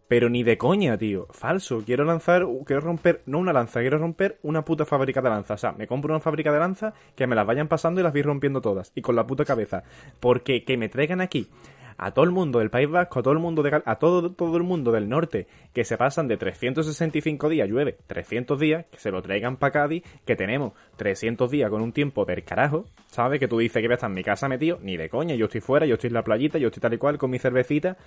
Pero 0.07 0.29
ni 0.29 0.43
de 0.43 0.57
coña, 0.57 0.97
tío. 0.97 1.27
Falso. 1.31 1.83
Quiero 1.85 2.05
lanzar, 2.05 2.45
quiero 2.65 2.81
romper, 2.81 3.21
no 3.25 3.39
una 3.39 3.53
lanza, 3.53 3.81
quiero 3.81 3.97
romper 3.97 4.39
una 4.41 4.63
puta 4.63 4.85
fábrica 4.85 5.21
de 5.21 5.29
lanzas. 5.29 5.59
O 5.59 5.61
sea, 5.61 5.71
me 5.73 5.87
compro 5.87 6.13
una 6.13 6.21
fábrica 6.21 6.51
de 6.51 6.59
lanzas 6.59 6.93
que 7.15 7.27
me 7.27 7.35
las 7.35 7.45
vayan 7.45 7.67
pasando 7.67 7.99
y 7.99 8.03
las 8.03 8.13
voy 8.13 8.21
rompiendo 8.21 8.61
todas. 8.61 8.91
Y 8.95 9.01
con 9.01 9.15
la 9.15 9.27
puta 9.27 9.45
cabeza. 9.45 9.83
Porque 10.19 10.63
que 10.63 10.77
me 10.77 10.89
traigan 10.89 11.21
aquí 11.21 11.49
a 11.97 12.11
todo 12.11 12.25
el 12.25 12.31
mundo 12.31 12.59
del 12.59 12.69
País 12.69 12.89
Vasco, 12.89 13.19
a 13.19 13.23
todo 13.23 13.33
el 13.33 13.39
mundo 13.39 13.63
de 13.63 13.81
a 13.83 13.95
todo, 13.95 14.31
todo 14.31 14.57
el 14.57 14.63
mundo 14.63 14.91
del 14.91 15.09
norte, 15.09 15.47
que 15.73 15.83
se 15.83 15.97
pasan 15.97 16.27
de 16.27 16.37
365 16.37 17.49
días, 17.49 17.67
llueve 17.67 17.97
300 18.07 18.59
días, 18.59 18.85
que 18.91 18.99
se 18.99 19.11
lo 19.11 19.21
traigan 19.21 19.57
para 19.57 19.71
Cádiz, 19.71 20.03
que 20.25 20.35
tenemos 20.35 20.73
300 20.97 21.49
días 21.49 21.69
con 21.69 21.81
un 21.81 21.91
tiempo 21.91 22.25
del 22.25 22.43
carajo, 22.43 22.85
¿sabes? 23.07 23.39
Que 23.39 23.47
tú 23.47 23.57
dices 23.57 23.81
que 23.81 23.87
voy 23.87 23.93
a 23.93 23.95
estar 23.95 24.09
en 24.09 24.15
mi 24.15 24.23
casa 24.23 24.47
metido, 24.47 24.79
ni 24.81 24.95
de 24.95 25.09
coña, 25.09 25.35
yo 25.35 25.45
estoy 25.45 25.61
fuera, 25.61 25.85
yo 25.85 25.95
estoy 25.95 26.09
en 26.09 26.13
la 26.13 26.23
playita, 26.23 26.57
yo 26.59 26.67
estoy 26.67 26.81
tal 26.81 26.93
y 26.93 26.97
cual 26.97 27.17
con 27.17 27.31
mi 27.31 27.39
cervecita. 27.39 27.97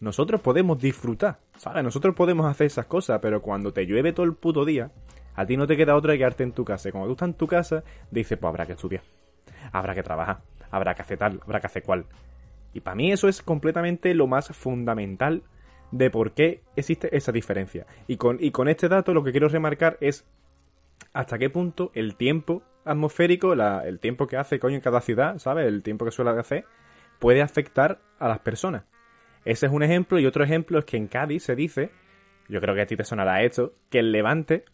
Nosotros 0.00 0.40
podemos 0.40 0.78
disfrutar, 0.78 1.38
¿sabes? 1.56 1.82
Nosotros 1.82 2.14
podemos 2.14 2.46
hacer 2.46 2.68
esas 2.68 2.86
cosas, 2.86 3.18
pero 3.20 3.42
cuando 3.42 3.72
te 3.72 3.84
llueve 3.84 4.12
todo 4.12 4.26
el 4.26 4.34
puto 4.34 4.64
día, 4.64 4.92
a 5.34 5.46
ti 5.46 5.56
no 5.56 5.66
te 5.66 5.76
queda 5.76 5.96
otra 5.96 6.12
que 6.12 6.18
quedarte 6.18 6.44
en 6.44 6.52
tu 6.52 6.64
casa. 6.64 6.88
Y 6.88 6.92
cuando 6.92 7.08
tú 7.08 7.12
estás 7.14 7.28
en 7.28 7.34
tu 7.34 7.46
casa, 7.46 7.82
dices, 8.10 8.38
pues 8.38 8.48
habrá 8.48 8.66
que 8.66 8.72
estudiar, 8.72 9.02
habrá 9.72 9.94
que 9.94 10.02
trabajar, 10.02 10.38
habrá 10.70 10.94
que 10.94 11.02
hacer 11.02 11.18
tal, 11.18 11.40
habrá 11.42 11.60
que 11.60 11.66
hacer 11.66 11.82
cual. 11.82 12.04
Y 12.74 12.80
para 12.80 12.94
mí 12.94 13.12
eso 13.12 13.28
es 13.28 13.42
completamente 13.42 14.14
lo 14.14 14.26
más 14.26 14.48
fundamental 14.48 15.42
de 15.90 16.10
por 16.10 16.32
qué 16.32 16.62
existe 16.76 17.16
esa 17.16 17.32
diferencia. 17.32 17.86
Y 18.06 18.16
con, 18.16 18.36
y 18.40 18.50
con 18.50 18.68
este 18.68 18.88
dato 18.88 19.14
lo 19.14 19.24
que 19.24 19.30
quiero 19.32 19.48
remarcar 19.48 19.96
es 20.00 20.26
hasta 21.12 21.38
qué 21.38 21.48
punto 21.50 21.90
el 21.94 22.16
tiempo 22.16 22.62
atmosférico, 22.84 23.54
la- 23.54 23.86
el 23.86 23.98
tiempo 23.98 24.26
que 24.26 24.36
hace 24.36 24.58
coño 24.58 24.76
en 24.76 24.80
cada 24.80 25.00
ciudad, 25.00 25.38
¿sabes? 25.38 25.66
El 25.66 25.82
tiempo 25.82 26.04
que 26.04 26.10
suele 26.10 26.30
hacer, 26.32 26.64
puede 27.18 27.42
afectar 27.42 28.00
a 28.18 28.28
las 28.28 28.38
personas. 28.40 28.84
Ese 29.44 29.66
es 29.66 29.72
un 29.72 29.82
ejemplo 29.82 30.18
y 30.18 30.26
otro 30.26 30.44
ejemplo 30.44 30.78
es 30.78 30.84
que 30.84 30.96
en 30.96 31.06
Cádiz 31.08 31.44
se 31.44 31.54
dice, 31.56 31.90
yo 32.48 32.60
creo 32.60 32.74
que 32.74 32.82
a 32.82 32.86
ti 32.86 32.96
te 32.96 33.04
sonará 33.04 33.42
esto, 33.42 33.72
que 33.90 33.98
el 34.00 34.12
levante 34.12 34.64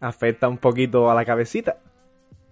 afecta 0.00 0.48
un 0.48 0.58
poquito 0.58 1.10
a 1.10 1.14
la 1.14 1.24
cabecita. 1.24 1.78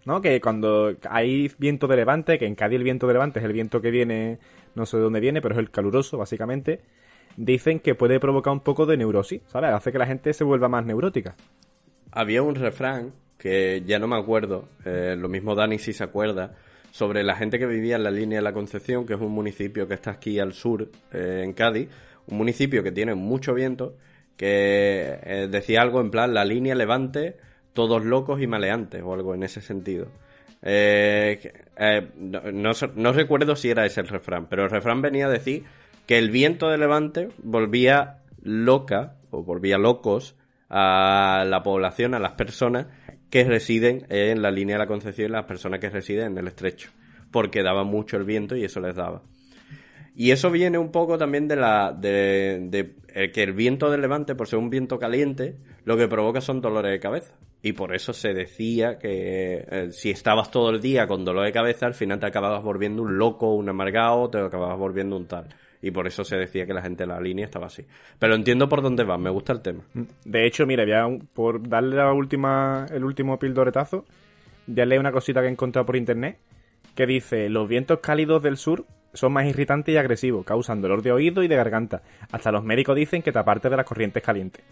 ¿No? 0.05 0.21
Que 0.21 0.41
cuando 0.41 0.95
hay 1.09 1.51
viento 1.59 1.87
de 1.87 1.97
levante, 1.97 2.39
que 2.39 2.47
en 2.47 2.55
Cádiz 2.55 2.79
el 2.79 2.85
viento 2.85 3.07
de 3.07 3.13
levante 3.13 3.39
es 3.39 3.45
el 3.45 3.53
viento 3.53 3.81
que 3.81 3.91
viene, 3.91 4.39
no 4.75 4.87
sé 4.87 4.97
de 4.97 5.03
dónde 5.03 5.21
viene, 5.21 5.43
pero 5.43 5.55
es 5.55 5.59
el 5.59 5.71
caluroso, 5.71 6.17
básicamente, 6.17 6.81
dicen 7.37 7.81
que 7.81 7.95
puede 7.95 8.19
provocar 8.19 8.53
un 8.53 8.61
poco 8.61 8.87
de 8.87 8.97
neurosis, 8.97 9.43
¿sabes? 9.47 9.71
Hace 9.71 9.93
que 9.93 9.99
la 9.99 10.07
gente 10.07 10.33
se 10.33 10.45
vuelva 10.45 10.69
más 10.69 10.85
neurótica. 10.85 11.37
Había 12.13 12.43
un 12.43 12.55
refrán 12.55 13.13
que 13.39 13.83
ya 13.87 13.99
no 13.99 14.07
me 14.07 14.17
acuerdo, 14.17 14.69
eh, 14.85 15.17
lo 15.19 15.29
mismo 15.29 15.55
Dani 15.55 15.79
si 15.79 15.93
se 15.93 16.05
acuerda, 16.05 16.57
sobre 16.91 17.23
la 17.23 17.37
gente 17.37 17.59
que 17.59 17.67
vivía 17.67 17.97
en 17.97 18.05
la 18.05 18.11
línea 18.11 18.39
de 18.39 18.43
la 18.43 18.53
Concepción, 18.53 19.07
que 19.07 19.15
es 19.15 19.21
un 19.21 19.33
municipio 19.33 19.89
que 19.89 19.95
está 19.95 20.13
aquí 20.13 20.39
al 20.39 20.53
sur, 20.53 20.91
eh, 21.13 21.43
en 21.45 21.53
Cádiz, 21.53 21.89
un 22.27 22.37
municipio 22.37 22.83
que 22.83 22.93
tiene 22.93 23.15
mucho 23.15 23.55
viento, 23.55 23.97
que 24.37 25.19
eh, 25.23 25.49
decía 25.51 25.83
algo 25.83 26.01
en 26.01 26.11
plan 26.11 26.35
la 26.35 26.45
línea 26.45 26.75
levante, 26.75 27.37
todos 27.73 28.05
locos 28.05 28.41
y 28.41 28.47
maleantes, 28.47 29.03
o 29.03 29.15
algo 29.15 29.35
en 29.35 29.43
ese 29.43 29.61
sentido. 29.61 30.09
Eh, 30.63 31.53
eh, 31.77 32.09
no, 32.17 32.41
no 32.53 32.71
no 32.95 33.13
recuerdo 33.13 33.57
si 33.57 33.71
era 33.71 33.87
ese 33.87 34.01
el 34.01 34.09
refrán, 34.09 34.47
pero 34.49 34.65
el 34.65 34.71
refrán 34.71 35.01
venía 35.01 35.27
a 35.27 35.31
decir 35.31 35.65
que 36.07 36.19
el 36.19 36.31
viento 36.31 36.69
de 36.69 36.79
levante 36.79 37.29
volvía 37.43 38.19
loca, 38.43 39.17
o 39.31 39.43
volvía 39.43 39.79
locos, 39.79 40.37
a 40.69 41.45
la 41.47 41.63
población, 41.63 42.15
a 42.15 42.19
las 42.19 42.33
personas 42.33 42.87
que 43.29 43.45
residen 43.45 44.07
en 44.09 44.41
la 44.43 44.51
línea 44.51 44.77
de 44.77 44.81
la 44.81 44.87
Concepción 44.87 45.31
y 45.31 45.33
las 45.33 45.45
personas 45.45 45.81
que 45.81 45.91
residen 45.91 46.33
en 46.33 46.39
el 46.39 46.49
estrecho, 46.49 46.91
porque 47.31 47.63
daba 47.63 47.85
mucho 47.85 48.17
el 48.17 48.25
viento 48.25 48.57
y 48.57 48.65
eso 48.65 48.81
les 48.81 48.95
daba. 48.95 49.23
Y 50.15 50.33
eso 50.33 50.51
viene 50.51 50.79
un 50.79 50.91
poco 50.91 51.19
también 51.19 51.49
de 51.49 51.57
la 51.57 51.93
de, 51.93 52.67
de 52.69 52.95
el 53.15 53.33
que 53.33 53.43
el 53.43 53.53
viento 53.53 53.91
del 53.91 54.01
levante, 54.01 54.35
por 54.35 54.49
ser 54.49 54.59
un 54.59 54.71
viento 54.71 54.99
caliente, 54.99 55.57
lo 55.85 55.97
que 55.97 56.09
provoca 56.09 56.41
son 56.41 56.61
dolores 56.61 56.93
de 56.93 57.01
cabeza. 57.01 57.35
Y 57.63 57.73
por 57.73 57.95
eso 57.95 58.13
se 58.15 58.33
decía 58.33 58.99
que 58.99 59.65
eh, 59.71 59.89
si 59.91 60.11
estabas 60.11 60.51
todo 60.51 60.71
el 60.71 60.81
día 60.81 61.07
con 61.07 61.25
dolor 61.25 61.45
de 61.45 61.53
cabeza, 61.53 61.87
al 61.87 61.95
final 61.95 62.19
te 62.19 62.27
acababas 62.27 62.63
volviendo 62.63 63.03
un 63.03 63.19
loco, 63.19 63.55
un 63.55 63.69
amargado, 63.69 64.31
te 64.31 64.39
acababas 64.39 64.79
volviendo 64.79 65.17
un 65.17 65.27
tal. 65.27 65.47
Y 65.83 65.91
por 65.91 66.07
eso 66.07 66.25
se 66.25 66.37
decía 66.37 66.67
que 66.67 66.75
la 66.75 66.83
gente 66.83 67.05
de 67.05 67.09
la 67.09 67.21
línea 67.21 67.45
estaba 67.45 67.67
así. 67.67 67.85
Pero 68.19 68.35
entiendo 68.35 68.69
por 68.69 68.83
dónde 68.83 69.05
va, 69.05 69.19
me 69.19 69.31
gusta 69.31 69.53
el 69.53 69.61
tema. 69.61 69.83
De 70.25 70.47
hecho, 70.47 70.67
mira, 70.67 70.85
voy 70.85 70.93
a 70.93 71.07
un- 71.07 71.21
por 71.33 71.67
darle 71.69 71.97
la 71.97 72.13
última, 72.13 72.87
el 72.93 73.05
último 73.05 73.39
pildoretazo, 73.39 74.05
ya 74.67 74.85
leí 74.87 74.99
una 74.99 75.13
cosita 75.13 75.41
que 75.41 75.49
he 75.49 75.51
encontrado 75.51 75.87
por 75.87 75.97
internet 75.97 76.39
que 76.95 77.07
dice, 77.07 77.49
los 77.49 77.69
vientos 77.69 78.01
cálidos 78.01 78.43
del 78.43 78.57
sur 78.57 78.85
son 79.15 79.33
más 79.33 79.47
irritantes 79.47 79.95
y 79.95 79.99
agresivos, 79.99 80.45
causan 80.45 80.81
dolor 80.83 81.03
de 81.03 81.13
oído 81.13 81.43
y 81.43 81.49
de 81.49 81.57
garganta. 81.57 82.03
Hasta 82.31 82.53
los 82.53 82.63
médicos 82.65 82.97
dicen 82.97 83.23
que 83.23 83.33
te 83.33 83.39
apartes 83.39 83.71
de 83.71 83.77
las 83.77 83.87
corrientes 83.87 84.23
calientes. 84.23 84.63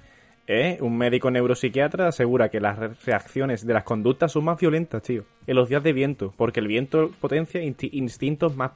¿Eh? 0.50 0.78
Un 0.80 0.96
médico 0.96 1.30
neuropsiquiatra 1.30 2.08
asegura 2.08 2.48
que 2.48 2.58
las 2.58 2.78
re- 2.78 2.90
reacciones 3.04 3.66
de 3.66 3.74
las 3.74 3.84
conductas 3.84 4.32
son 4.32 4.44
más 4.44 4.58
violentas, 4.58 5.02
tío, 5.02 5.24
en 5.46 5.54
los 5.54 5.68
días 5.68 5.82
de 5.82 5.92
viento, 5.92 6.32
porque 6.38 6.60
el 6.60 6.66
viento 6.66 7.10
potencia 7.20 7.60
insti- 7.60 7.90
instintos 7.92 8.56
más, 8.56 8.72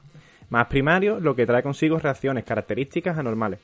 más 0.49 0.67
primarios, 0.67 1.19
lo 1.23 1.35
que 1.35 1.47
trae 1.47 1.63
consigo 1.63 1.97
reacciones 1.97 2.43
características 2.43 3.17
anormales. 3.17 3.59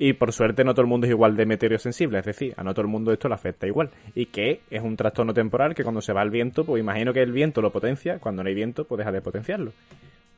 Y 0.00 0.14
por 0.14 0.32
suerte 0.32 0.64
no 0.64 0.72
todo 0.72 0.80
el 0.82 0.88
mundo 0.88 1.06
es 1.06 1.12
igual 1.12 1.36
de 1.36 1.46
meteorosensible, 1.46 2.18
es 2.18 2.24
decir, 2.24 2.54
a 2.56 2.64
no 2.64 2.72
todo 2.74 2.82
el 2.82 2.88
mundo 2.88 3.12
esto 3.12 3.28
le 3.28 3.34
afecta 3.34 3.68
igual. 3.68 3.90
Y 4.16 4.26
que 4.26 4.62
es 4.68 4.82
un 4.82 4.96
trastorno 4.96 5.32
temporal 5.32 5.76
que 5.76 5.84
cuando 5.84 6.00
se 6.00 6.12
va 6.12 6.22
el 6.22 6.30
viento, 6.30 6.64
pues 6.64 6.80
imagino 6.80 7.12
que 7.12 7.22
el 7.22 7.30
viento 7.30 7.62
lo 7.62 7.70
potencia, 7.70 8.18
cuando 8.18 8.42
no 8.42 8.48
hay 8.48 8.54
viento, 8.56 8.84
pues 8.84 8.98
deja 8.98 9.12
de 9.12 9.20
potenciarlo. 9.20 9.72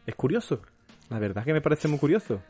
Es 0.07 0.15
curioso. 0.17 0.61
La 1.09 1.19
verdad 1.19 1.45
que 1.45 1.53
me 1.55 1.63
parece 1.63 1.89
muy 1.89 1.99
curioso. 1.99 2.43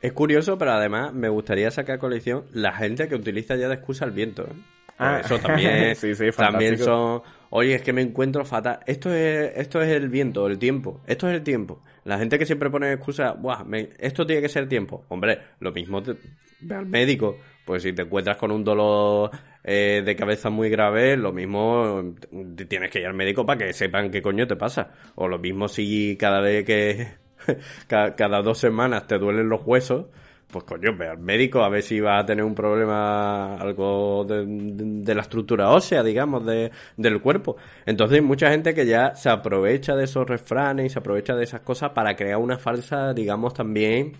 Es 0.00 0.12
curioso, 0.12 0.56
pero 0.56 0.72
además 0.72 1.12
me 1.12 1.28
gustaría 1.28 1.70
sacar 1.70 1.98
colección 1.98 2.44
la 2.52 2.72
gente 2.72 3.08
que 3.08 3.14
utiliza 3.14 3.56
ya 3.56 3.68
de 3.68 3.74
excusa 3.74 4.04
el 4.04 4.12
viento. 4.12 4.44
¿eh? 4.44 4.52
Ah. 4.98 5.20
Eso 5.24 5.38
también, 5.38 5.94
Sí, 5.96 6.14
sí, 6.14 6.26
también 6.36 6.78
son... 6.78 7.22
Oye, 7.50 7.74
es 7.74 7.82
que 7.82 7.92
me 7.92 8.00
encuentro 8.02 8.44
fatal. 8.44 8.78
Esto 8.86 9.12
es, 9.12 9.52
esto 9.56 9.82
es 9.82 9.88
el 9.90 10.08
viento, 10.08 10.46
el 10.46 10.58
tiempo. 10.58 11.00
Esto 11.06 11.28
es 11.28 11.34
el 11.34 11.42
tiempo. 11.42 11.82
La 12.04 12.16
gente 12.18 12.38
que 12.38 12.46
siempre 12.46 12.70
pone 12.70 12.92
excusa, 12.92 13.32
Buah, 13.32 13.64
me- 13.64 13.90
esto 13.98 14.24
tiene 14.24 14.40
que 14.40 14.48
ser 14.48 14.68
tiempo. 14.68 15.04
Hombre, 15.08 15.38
lo 15.58 15.72
mismo 15.72 16.00
te, 16.02 16.14
ve 16.60 16.74
al 16.76 16.86
médico. 16.86 17.38
Pues 17.64 17.82
si 17.82 17.92
te 17.92 18.02
encuentras 18.02 18.36
con 18.36 18.52
un 18.52 18.62
dolor 18.62 19.30
eh, 19.64 20.02
de 20.04 20.16
cabeza 20.16 20.48
muy 20.48 20.70
grave, 20.70 21.16
lo 21.16 21.32
mismo 21.32 22.14
tienes 22.68 22.90
que 22.90 23.00
ir 23.00 23.06
al 23.06 23.14
médico 23.14 23.44
para 23.44 23.58
que 23.66 23.72
sepan 23.72 24.10
qué 24.10 24.22
coño 24.22 24.46
te 24.46 24.56
pasa. 24.56 24.92
O 25.16 25.26
lo 25.26 25.38
mismo 25.38 25.66
si 25.66 26.16
cada 26.16 26.40
vez 26.40 26.64
que 26.64 27.08
ca- 27.86 28.14
cada 28.14 28.42
dos 28.42 28.58
semanas 28.58 29.06
te 29.06 29.18
duelen 29.18 29.48
los 29.48 29.62
huesos, 29.64 30.06
pues 30.50 30.64
coño, 30.64 30.96
ve 30.96 31.08
al 31.08 31.18
médico 31.18 31.62
a 31.62 31.68
ver 31.68 31.82
si 31.82 32.00
vas 32.00 32.22
a 32.22 32.26
tener 32.26 32.44
un 32.44 32.54
problema, 32.56 33.54
algo 33.56 34.24
de 34.26 35.14
la 35.14 35.22
estructura 35.22 35.70
ósea, 35.70 36.02
digamos, 36.02 36.44
de, 36.44 36.72
del 36.96 37.20
cuerpo. 37.20 37.56
Entonces 37.86 38.16
hay 38.16 38.20
mucha 38.24 38.50
gente 38.50 38.74
que 38.74 38.84
ya 38.86 39.14
se 39.14 39.28
aprovecha 39.30 39.94
de 39.94 40.04
esos 40.04 40.26
refranes 40.28 40.86
y 40.86 40.88
se 40.90 40.98
aprovecha 40.98 41.36
de 41.36 41.44
esas 41.44 41.60
cosas 41.60 41.90
para 41.90 42.16
crear 42.16 42.38
una 42.38 42.58
falsa, 42.58 43.14
digamos, 43.14 43.54
también 43.54 44.14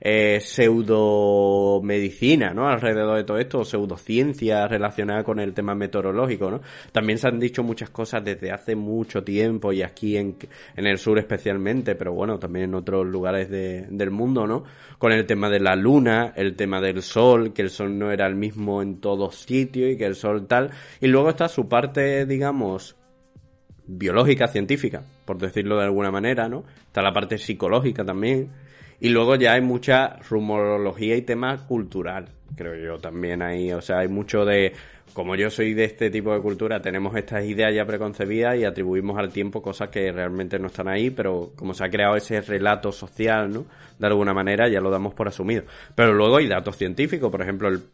eh, 0.00 0.40
pseudomedicina, 0.40 2.52
¿no? 2.52 2.68
Alrededor 2.68 3.16
de 3.16 3.24
todo 3.24 3.38
esto, 3.38 3.64
pseudociencia 3.64 4.68
relacionada 4.68 5.24
con 5.24 5.40
el 5.40 5.54
tema 5.54 5.74
meteorológico, 5.74 6.50
¿no? 6.50 6.60
También 6.92 7.18
se 7.18 7.28
han 7.28 7.40
dicho 7.40 7.62
muchas 7.62 7.90
cosas 7.90 8.24
desde 8.24 8.52
hace 8.52 8.76
mucho 8.76 9.24
tiempo 9.24 9.72
y 9.72 9.82
aquí 9.82 10.16
en, 10.16 10.36
en 10.76 10.86
el 10.86 10.98
sur 10.98 11.18
especialmente, 11.18 11.94
pero 11.94 12.12
bueno, 12.12 12.38
también 12.38 12.66
en 12.66 12.74
otros 12.74 13.06
lugares 13.06 13.50
de, 13.50 13.86
del 13.88 14.10
mundo, 14.10 14.46
¿no? 14.46 14.64
Con 14.98 15.12
el 15.12 15.26
tema 15.26 15.50
de 15.50 15.60
la 15.60 15.76
luna, 15.76 16.32
el 16.36 16.56
tema 16.56 16.80
del 16.80 17.02
sol, 17.02 17.52
que 17.52 17.62
el 17.62 17.70
sol 17.70 17.98
no 17.98 18.10
era 18.10 18.26
el 18.26 18.36
mismo 18.36 18.82
en 18.82 19.00
todos 19.00 19.36
sitios 19.36 19.92
y 19.92 19.96
que 19.96 20.06
el 20.06 20.14
sol 20.14 20.46
tal. 20.46 20.70
Y 21.00 21.06
luego 21.06 21.30
está 21.30 21.48
su 21.48 21.68
parte, 21.68 22.26
digamos, 22.26 22.96
biológica, 23.86 24.48
científica, 24.48 25.02
por 25.24 25.38
decirlo 25.38 25.78
de 25.78 25.84
alguna 25.84 26.10
manera, 26.10 26.48
¿no? 26.48 26.64
Está 26.86 27.02
la 27.02 27.12
parte 27.12 27.38
psicológica 27.38 28.04
también 28.04 28.50
y 29.00 29.10
luego 29.10 29.36
ya 29.36 29.54
hay 29.54 29.60
mucha 29.60 30.16
rumorología 30.28 31.16
y 31.16 31.22
tema 31.22 31.66
cultural, 31.66 32.28
creo 32.56 32.74
yo 32.74 32.98
también 32.98 33.42
ahí. 33.42 33.72
O 33.72 33.80
sea, 33.80 33.98
hay 33.98 34.08
mucho 34.08 34.44
de. 34.44 34.72
Como 35.12 35.34
yo 35.34 35.48
soy 35.48 35.72
de 35.72 35.84
este 35.84 36.10
tipo 36.10 36.34
de 36.34 36.42
cultura, 36.42 36.82
tenemos 36.82 37.16
estas 37.16 37.44
ideas 37.44 37.74
ya 37.74 37.86
preconcebidas 37.86 38.56
y 38.56 38.64
atribuimos 38.64 39.16
al 39.18 39.30
tiempo 39.30 39.62
cosas 39.62 39.88
que 39.88 40.12
realmente 40.12 40.58
no 40.58 40.66
están 40.66 40.88
ahí, 40.88 41.08
pero 41.08 41.52
como 41.56 41.72
se 41.72 41.84
ha 41.84 41.88
creado 41.88 42.16
ese 42.16 42.42
relato 42.42 42.92
social, 42.92 43.50
¿no? 43.50 43.64
De 43.98 44.06
alguna 44.06 44.34
manera 44.34 44.68
ya 44.68 44.80
lo 44.80 44.90
damos 44.90 45.14
por 45.14 45.28
asumido. 45.28 45.62
Pero 45.94 46.12
luego 46.12 46.36
hay 46.36 46.48
datos 46.48 46.76
científicos, 46.76 47.30
por 47.30 47.40
ejemplo, 47.40 47.68
el, 47.68 47.84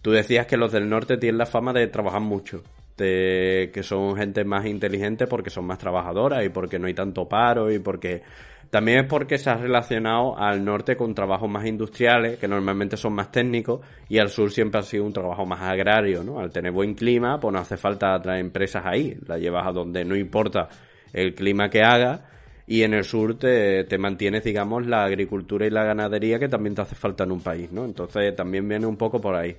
tú 0.00 0.12
decías 0.12 0.46
que 0.46 0.56
los 0.56 0.70
del 0.70 0.88
norte 0.88 1.16
tienen 1.16 1.38
la 1.38 1.46
fama 1.46 1.72
de 1.72 1.88
trabajar 1.88 2.20
mucho, 2.20 2.62
de 2.96 3.70
que 3.74 3.82
son 3.82 4.14
gente 4.16 4.44
más 4.44 4.64
inteligente 4.66 5.26
porque 5.26 5.50
son 5.50 5.64
más 5.64 5.78
trabajadoras 5.78 6.44
y 6.44 6.50
porque 6.50 6.78
no 6.78 6.86
hay 6.86 6.94
tanto 6.94 7.28
paro 7.28 7.72
y 7.72 7.80
porque 7.80 8.22
también 8.70 9.00
es 9.00 9.06
porque 9.06 9.36
se 9.36 9.50
ha 9.50 9.56
relacionado 9.56 10.38
al 10.38 10.64
norte 10.64 10.96
con 10.96 11.12
trabajos 11.12 11.50
más 11.50 11.66
industriales, 11.66 12.38
que 12.38 12.46
normalmente 12.46 12.96
son 12.96 13.12
más 13.14 13.32
técnicos, 13.32 13.80
y 14.08 14.18
al 14.18 14.28
sur 14.28 14.52
siempre 14.52 14.78
ha 14.78 14.84
sido 14.84 15.04
un 15.04 15.12
trabajo 15.12 15.44
más 15.44 15.60
agrario, 15.60 16.22
¿no? 16.22 16.38
Al 16.38 16.52
tener 16.52 16.70
buen 16.70 16.94
clima, 16.94 17.40
pues 17.40 17.52
no 17.52 17.58
hace 17.58 17.76
falta 17.76 18.20
traer 18.22 18.40
empresas 18.40 18.84
ahí, 18.86 19.18
la 19.26 19.38
llevas 19.38 19.66
a 19.66 19.72
donde 19.72 20.04
no 20.04 20.14
importa 20.14 20.68
el 21.12 21.34
clima 21.34 21.68
que 21.68 21.82
haga, 21.82 22.26
y 22.68 22.84
en 22.84 22.94
el 22.94 23.02
sur 23.02 23.36
te, 23.36 23.82
te 23.82 23.98
mantienes, 23.98 24.44
digamos, 24.44 24.86
la 24.86 25.02
agricultura 25.02 25.66
y 25.66 25.70
la 25.70 25.82
ganadería 25.82 26.38
que 26.38 26.48
también 26.48 26.76
te 26.76 26.82
hace 26.82 26.94
falta 26.94 27.24
en 27.24 27.32
un 27.32 27.42
país, 27.42 27.72
¿no? 27.72 27.84
Entonces 27.84 28.36
también 28.36 28.68
viene 28.68 28.86
un 28.86 28.96
poco 28.96 29.20
por 29.20 29.34
ahí. 29.34 29.56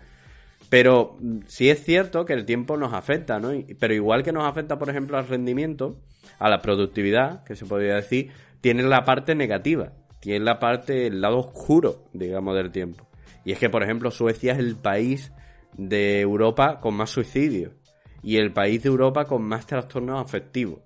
Pero 0.70 1.18
sí 1.48 1.70
es 1.70 1.84
cierto 1.84 2.24
que 2.24 2.32
el 2.32 2.46
tiempo 2.46 2.78
nos 2.78 2.94
afecta, 2.94 3.42
¿no? 3.42 3.52
Pero 3.78 3.94
igual 3.94 4.24
que 4.24 4.32
nos 4.32 4.46
afecta, 4.46 4.80
por 4.80 4.90
ejemplo, 4.90 5.18
al 5.18 5.28
rendimiento, 5.28 5.98
a 6.40 6.50
la 6.50 6.62
productividad, 6.62 7.44
que 7.44 7.58
se 7.58 7.66
podría 7.66 7.96
decir, 7.96 8.32
tiene 8.62 8.84
la 8.84 9.04
parte 9.04 9.36
negativa, 9.36 9.92
tiene 10.20 10.46
la 10.46 10.60
parte, 10.60 11.08
el 11.08 11.20
lado 11.20 11.40
oscuro, 11.40 12.06
digamos, 12.14 12.56
del 12.56 12.72
tiempo. 12.72 13.08
Y 13.44 13.52
es 13.52 13.60
que, 13.60 13.70
por 13.70 13.84
ejemplo, 13.84 14.12
Suecia 14.12 14.54
es 14.54 14.60
el 14.60 14.76
país 14.76 15.34
de 15.74 16.22
Europa 16.22 16.80
con 16.80 16.94
más 16.94 17.10
suicidios 17.10 17.74
y 18.22 18.38
el 18.38 18.54
país 18.54 18.84
de 18.84 18.90
Europa 18.90 19.26
con 19.26 19.42
más 19.42 19.66
trastornos 19.66 20.24
afectivos. 20.24 20.80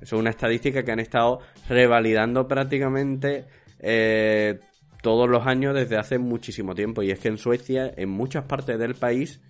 Eso 0.00 0.16
es 0.16 0.20
una 0.20 0.30
estadística 0.30 0.82
que 0.82 0.92
han 0.92 0.98
estado 0.98 1.40
revalidando 1.68 2.48
prácticamente 2.48 3.46
eh, 3.78 4.58
todos 5.00 5.28
los 5.28 5.46
años 5.46 5.74
desde 5.74 5.96
hace 5.96 6.18
muchísimo 6.18 6.74
tiempo. 6.74 7.02
Y 7.02 7.12
es 7.12 7.20
que 7.20 7.28
en 7.28 7.38
Suecia, 7.38 7.92
en 7.96 8.08
muchas 8.08 8.44
partes 8.44 8.78
del 8.78 8.94
país, 8.94 9.40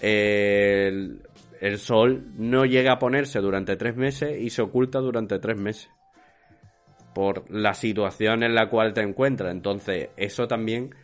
el, 0.00 1.20
el 1.60 1.78
sol 1.78 2.32
no 2.36 2.64
llega 2.64 2.92
a 2.92 2.98
ponerse 3.00 3.40
durante 3.40 3.76
tres 3.76 3.96
meses 3.96 4.40
y 4.40 4.50
se 4.50 4.62
oculta 4.62 5.00
durante 5.00 5.40
tres 5.40 5.58
meses 5.58 5.90
por 7.14 7.50
la 7.50 7.74
situación 7.74 8.42
en 8.42 8.54
la 8.54 8.68
cual 8.68 8.94
te 8.94 9.02
encuentras. 9.02 9.52
Entonces, 9.52 10.10
eso 10.16 10.46
también 10.46 10.94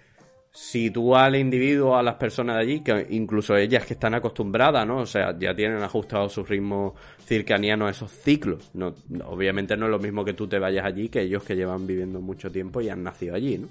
sitúa 0.50 1.26
al 1.26 1.36
individuo, 1.36 1.96
a 1.96 2.02
las 2.02 2.16
personas 2.16 2.56
de 2.56 2.62
allí, 2.62 2.80
que 2.80 3.06
incluso 3.10 3.56
ellas 3.56 3.84
que 3.86 3.94
están 3.94 4.14
acostumbradas, 4.14 4.86
¿no? 4.86 4.98
O 4.98 5.06
sea, 5.06 5.36
ya 5.38 5.54
tienen 5.54 5.82
ajustado 5.82 6.28
su 6.28 6.44
ritmo 6.44 6.94
circaniano 7.24 7.86
a 7.86 7.90
esos 7.90 8.10
ciclos. 8.10 8.70
No, 8.74 8.94
obviamente 9.26 9.76
no 9.76 9.86
es 9.86 9.90
lo 9.90 9.98
mismo 9.98 10.24
que 10.24 10.34
tú 10.34 10.48
te 10.48 10.58
vayas 10.58 10.84
allí 10.84 11.08
que 11.08 11.22
ellos 11.22 11.44
que 11.44 11.54
llevan 11.54 11.86
viviendo 11.86 12.20
mucho 12.20 12.50
tiempo 12.50 12.80
y 12.80 12.88
han 12.88 13.02
nacido 13.02 13.34
allí, 13.34 13.58
¿no? 13.58 13.68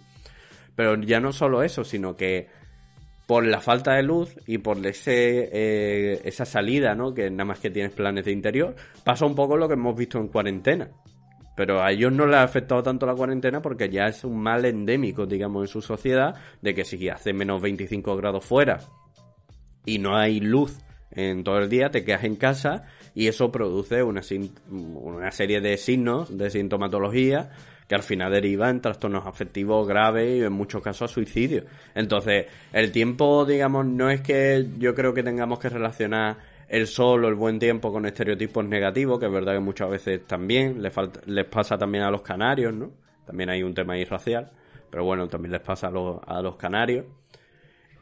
Pero 0.76 0.96
ya 1.02 1.20
no 1.20 1.34
solo 1.34 1.64
eso, 1.64 1.84
sino 1.84 2.16
que 2.16 2.48
por 3.26 3.46
la 3.46 3.60
falta 3.60 3.96
de 3.96 4.04
luz 4.04 4.36
y 4.46 4.60
por 4.60 4.86
ese, 4.86 5.50
eh, 5.52 6.22
esa 6.24 6.46
salida, 6.46 6.96
¿no? 6.96 7.14
Que 7.14 7.30
nada 7.30 7.46
más 7.46 7.60
que 7.60 7.70
tienes 7.70 7.92
planes 7.92 8.24
de 8.24 8.32
interior, 8.32 8.76
pasa 9.04 9.26
un 9.26 9.36
poco 9.36 9.58
lo 9.58 9.68
que 9.68 9.74
hemos 9.74 9.98
visto 9.98 10.18
en 10.20 10.30
cuarentena. 10.30 10.90
Pero 11.58 11.82
a 11.82 11.92
ellos 11.92 12.14
no 12.14 12.28
les 12.28 12.36
ha 12.36 12.44
afectado 12.44 12.84
tanto 12.84 13.08
la 13.08 13.16
cuarentena 13.16 13.64
porque 13.64 13.90
ya 13.90 14.06
es 14.06 14.24
un 14.24 14.40
mal 14.40 14.64
endémico, 14.64 15.26
digamos, 15.26 15.64
en 15.64 15.68
su 15.68 15.82
sociedad, 15.82 16.36
de 16.62 16.76
que 16.76 16.86
si 16.86 17.10
hace 17.10 17.34
menos 17.34 17.64
25 17.64 18.16
grados 18.16 18.46
fuera 18.46 18.80
y 19.84 19.98
no 19.98 20.16
hay 20.16 20.40
luz 20.40 20.78
en 21.10 21.44
todo 21.44 21.58
el 21.58 21.68
día, 21.68 21.90
te 21.90 22.06
quedas 22.06 22.26
en 22.26 22.36
casa 22.36 22.84
y 23.16 23.26
eso 23.26 23.52
produce 23.52 24.04
una, 24.04 24.22
una 24.70 25.32
serie 25.32 25.60
de 25.60 25.78
signos 25.78 26.38
de 26.38 26.52
sintomatología 26.52 27.50
que 27.88 27.96
al 27.96 28.04
final 28.04 28.32
deriva 28.32 28.70
en 28.70 28.80
trastornos 28.80 29.26
afectivos 29.26 29.88
graves 29.88 30.38
y 30.38 30.44
en 30.44 30.54
muchos 30.54 30.84
casos 30.84 31.10
suicidio. 31.10 31.64
Entonces, 31.96 32.46
el 32.72 32.92
tiempo, 32.92 33.46
digamos, 33.46 33.84
no 33.88 34.12
es 34.12 34.22
que 34.22 34.68
yo 34.78 34.94
creo 34.94 35.16
que 35.16 35.24
tengamos 35.24 35.58
que 35.58 35.70
relacionar 35.70 36.38
el 36.68 36.88
sol 36.88 37.26
o 37.26 37.28
el 37.28 37.36
buen 37.36 37.60
tiempo 37.60 37.92
con 37.92 38.06
estereotipos 38.06 38.66
negativos, 38.66 39.20
que 39.20 39.28
es 39.28 39.32
verdad 39.32 39.54
que 39.54 39.60
muchas 39.60 39.90
veces 39.90 40.26
también 40.26 40.82
les, 40.82 40.94
falta, 40.94 41.22
les 41.26 41.46
pasa 41.46 41.78
también 41.78 42.04
a 42.04 42.12
los 42.12 42.22
canarios, 42.22 42.74
¿no? 42.74 42.92
También 43.26 43.50
hay 43.50 43.64
un 43.64 43.74
tema 43.74 43.94
ahí 43.94 44.06
racial, 44.06 44.52
pero 44.90 45.04
bueno, 45.04 45.28
también 45.28 45.52
les 45.52 45.62
pasa 45.62 45.88
a 45.88 45.92
los, 45.92 46.20
a 46.26 46.42
los 46.42 46.56
canarios. 46.56 47.06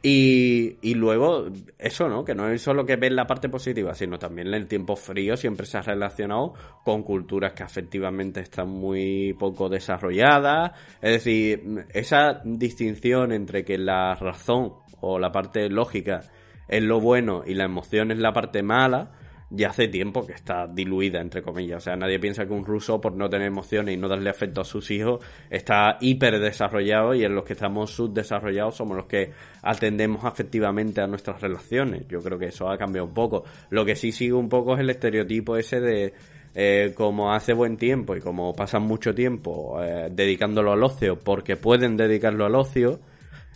Y, 0.08 0.78
y, 0.84 0.94
luego, 0.94 1.48
eso, 1.80 2.08
¿no? 2.08 2.24
Que 2.24 2.36
no 2.36 2.48
es 2.50 2.62
solo 2.62 2.86
que 2.86 2.96
ven 2.96 3.16
la 3.16 3.26
parte 3.26 3.50
positiva, 3.50 3.96
sino 3.96 4.20
también 4.20 4.54
el 4.54 4.68
tiempo 4.68 4.96
frío 4.96 5.36
siempre 5.36 5.66
se 5.66 5.80
ha 5.80 5.82
relacionado 5.82 6.54
con 6.84 7.02
culturas 7.02 7.54
que 7.54 7.64
afectivamente 7.64 8.40
están 8.40 8.70
muy 8.70 9.34
poco 9.34 9.68
desarrolladas. 9.68 10.74
Es 11.02 11.12
decir, 11.12 11.88
esa 11.92 12.40
distinción 12.44 13.32
entre 13.32 13.66
que 13.66 13.80
la 13.80 14.14
razón 14.14 14.74
o 15.02 15.18
la 15.18 15.32
parte 15.32 15.70
lógica 15.70 16.22
es 16.68 16.84
lo 16.84 17.00
bueno 17.00 17.44
y 17.46 17.54
la 17.54 17.66
emoción 17.66 18.12
es 18.12 18.18
la 18.18 18.34
parte 18.34 18.64
mala, 18.64 19.12
ya 19.50 19.70
hace 19.70 19.88
tiempo 19.88 20.26
que 20.26 20.34
está 20.34 20.68
diluida, 20.68 21.22
entre 21.22 21.42
comillas. 21.42 21.78
O 21.78 21.86
sea, 21.86 21.96
nadie 21.96 22.20
piensa 22.20 22.46
que 22.46 22.54
un 22.54 22.66
ruso, 22.66 23.00
por 23.00 23.14
no 23.14 23.30
tener 23.30 23.48
emociones 23.48 23.94
y 23.94 23.98
no 23.98 24.08
darle 24.08 24.30
afecto 24.30 24.62
a 24.62 24.66
sus 24.66 24.90
hijos, 24.92 25.24
está 25.50 25.98
hiper 26.02 26.40
desarrollado 26.40 27.14
y 27.14 27.24
en 27.24 27.36
los 27.36 27.44
que 27.44 27.54
estamos 27.54 27.92
subdesarrollados 27.92 28.76
somos 28.76 28.98
los 28.98 29.06
que 29.06 29.32
atendemos 29.62 30.26
afectivamente 30.26 31.02
a 31.02 31.08
nuestras 31.08 31.42
relaciones. 31.42 32.08
Yo 32.08 32.22
creo 32.22 32.40
que 32.40 32.48
eso 32.48 32.70
ha 32.70 32.78
cambiado 32.78 33.08
un 33.08 33.14
poco. 33.14 33.44
Lo 33.70 33.86
que 33.86 33.96
sí 33.96 34.12
sigue 34.12 34.34
un 34.34 34.50
poco 34.50 34.74
es 34.74 34.80
el 34.80 34.90
estereotipo 34.90 35.58
ese 35.58 35.80
de 35.80 36.14
eh, 36.58 36.94
como 36.96 37.34
hace 37.34 37.52
buen 37.54 37.78
tiempo 37.78 38.16
y 38.16 38.22
como 38.22 38.56
pasan 38.56 38.84
mucho 38.84 39.14
tiempo 39.14 39.78
eh, 39.84 40.08
dedicándolo 40.10 40.72
al 40.72 40.84
ocio 40.84 41.20
porque 41.20 41.58
pueden 41.58 41.98
dedicarlo 41.98 42.46
al 42.46 42.56
ocio, 42.56 43.02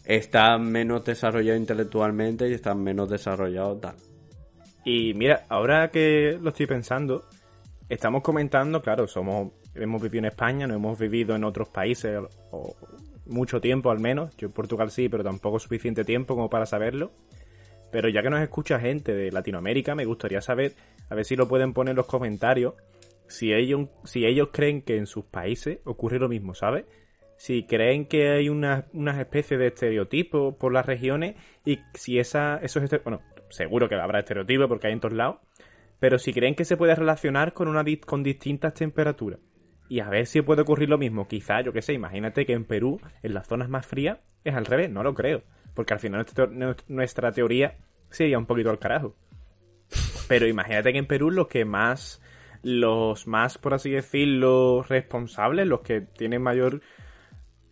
están 0.05 0.71
menos 0.71 1.03
desarrollados 1.03 1.59
intelectualmente 1.59 2.49
y 2.49 2.53
están 2.53 2.83
menos 2.83 3.09
desarrollados 3.09 3.81
tal. 3.81 3.95
Y 4.85 5.13
mira, 5.13 5.45
ahora 5.49 5.89
que 5.91 6.37
lo 6.41 6.49
estoy 6.49 6.65
pensando, 6.65 7.25
estamos 7.89 8.23
comentando, 8.23 8.81
claro, 8.81 9.07
somos 9.07 9.51
hemos 9.75 10.01
vivido 10.01 10.19
en 10.19 10.25
España, 10.25 10.67
no 10.67 10.75
hemos 10.75 10.97
vivido 10.97 11.35
en 11.35 11.43
otros 11.43 11.69
países 11.69 12.19
o 12.51 12.75
mucho 13.25 13.61
tiempo 13.61 13.91
al 13.91 13.99
menos. 13.99 14.35
Yo 14.37 14.47
en 14.47 14.53
Portugal 14.53 14.91
sí, 14.91 15.09
pero 15.09 15.23
tampoco 15.23 15.59
suficiente 15.59 16.03
tiempo 16.03 16.35
como 16.35 16.49
para 16.49 16.65
saberlo. 16.65 17.11
Pero 17.91 18.09
ya 18.09 18.21
que 18.21 18.29
nos 18.29 18.41
escucha 18.41 18.79
gente 18.79 19.13
de 19.13 19.31
Latinoamérica, 19.31 19.95
me 19.95 20.05
gustaría 20.05 20.41
saber, 20.41 20.73
a 21.09 21.15
ver 21.15 21.25
si 21.25 21.35
lo 21.35 21.47
pueden 21.47 21.73
poner 21.73 21.91
en 21.91 21.97
los 21.97 22.05
comentarios, 22.05 22.75
si 23.27 23.53
ellos, 23.53 23.89
si 24.03 24.25
ellos 24.25 24.49
creen 24.51 24.81
que 24.81 24.97
en 24.97 25.07
sus 25.07 25.25
países 25.25 25.79
ocurre 25.85 26.19
lo 26.19 26.29
mismo, 26.29 26.53
¿sabes? 26.53 26.85
Si 27.39 27.63
creen 27.63 28.05
que 28.05 28.31
hay 28.31 28.49
una, 28.49 28.87
unas 28.91 29.17
especies 29.17 29.57
de 29.57 29.67
estereotipos 29.67 30.55
por 30.55 30.73
las 30.73 30.85
regiones 30.85 31.37
y 31.63 31.79
si 31.93 32.19
esa, 32.19 32.57
esos 32.57 32.83
bueno, 33.05 33.21
seguro 33.47 33.87
que 33.87 33.95
habrá 33.95 34.19
estereotipos 34.19 34.67
porque 34.67 34.87
hay 34.87 34.93
en 34.93 34.99
todos 34.99 35.15
lados, 35.15 35.37
pero 36.01 36.19
si 36.19 36.33
creen 36.33 36.53
que 36.53 36.65
se 36.65 36.75
puede 36.75 36.93
relacionar 36.95 37.53
con, 37.53 37.69
una, 37.69 37.85
con 38.05 38.23
distintas 38.23 38.73
temperaturas. 38.73 39.39
Y 39.87 40.01
a 40.01 40.09
ver 40.09 40.27
si 40.27 40.41
puede 40.41 40.63
ocurrir 40.63 40.89
lo 40.89 40.97
mismo. 40.97 41.29
Quizá, 41.29 41.61
yo 41.61 41.71
qué 41.71 41.81
sé, 41.81 41.93
imagínate 41.93 42.45
que 42.45 42.51
en 42.51 42.65
Perú, 42.65 42.99
en 43.23 43.33
las 43.33 43.47
zonas 43.47 43.69
más 43.69 43.87
frías, 43.87 44.19
es 44.43 44.53
al 44.53 44.65
revés, 44.65 44.91
no 44.91 45.01
lo 45.01 45.13
creo. 45.13 45.43
Porque 45.73 45.93
al 45.93 46.01
final 46.01 46.25
nuestra 46.89 47.31
teoría 47.31 47.77
sería 48.09 48.37
un 48.37 48.47
poquito 48.47 48.69
al 48.69 48.79
carajo. 48.79 49.15
Pero 50.27 50.45
imagínate 50.45 50.91
que 50.91 50.99
en 50.99 51.07
Perú 51.07 51.31
los 51.31 51.47
que 51.47 51.63
más, 51.63 52.21
los 52.63 53.27
más, 53.27 53.57
por 53.57 53.73
así 53.73 53.91
decirlo, 53.91 54.83
responsables, 54.83 55.65
los 55.67 55.79
que 55.79 56.01
tienen 56.01 56.41
mayor 56.41 56.81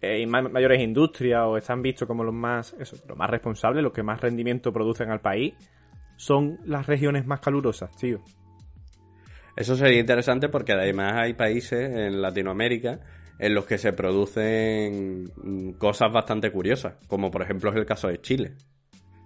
eh, 0.02 0.26
mayores 0.28 0.82
industrias 0.82 1.44
o 1.46 1.58
están 1.58 1.82
vistos 1.82 2.08
como 2.08 2.24
los 2.24 2.34
más, 2.34 2.76
eso, 2.80 2.98
los 3.08 3.18
más 3.18 3.30
responsables, 3.30 3.84
los 3.84 3.94
que 3.94 4.04
más 4.04 4.22
rendimiento 4.22 4.72
producen 4.72 5.10
al 5.10 5.22
país, 5.22 5.54
son 6.16 6.60
las 6.66 6.86
regiones 6.88 7.26
más 7.26 7.40
calurosas, 7.40 7.96
tío. 7.96 8.22
Eso 9.56 9.76
sería 9.76 10.00
interesante 10.00 10.50
porque 10.50 10.74
además 10.74 11.14
hay 11.16 11.34
países 11.34 11.90
en 11.90 12.22
Latinoamérica 12.22 13.00
en 13.40 13.54
los 13.54 13.66
que 13.66 13.78
se 13.78 13.94
producen 13.94 15.32
mm, 15.36 15.72
cosas 15.74 16.12
bastante 16.12 16.52
curiosas, 16.52 16.96
como 17.08 17.32
por 17.32 17.42
ejemplo 17.42 17.72
es 17.72 17.76
el 17.76 17.86
caso 17.86 18.08
de 18.08 18.22
Chile, 18.22 18.54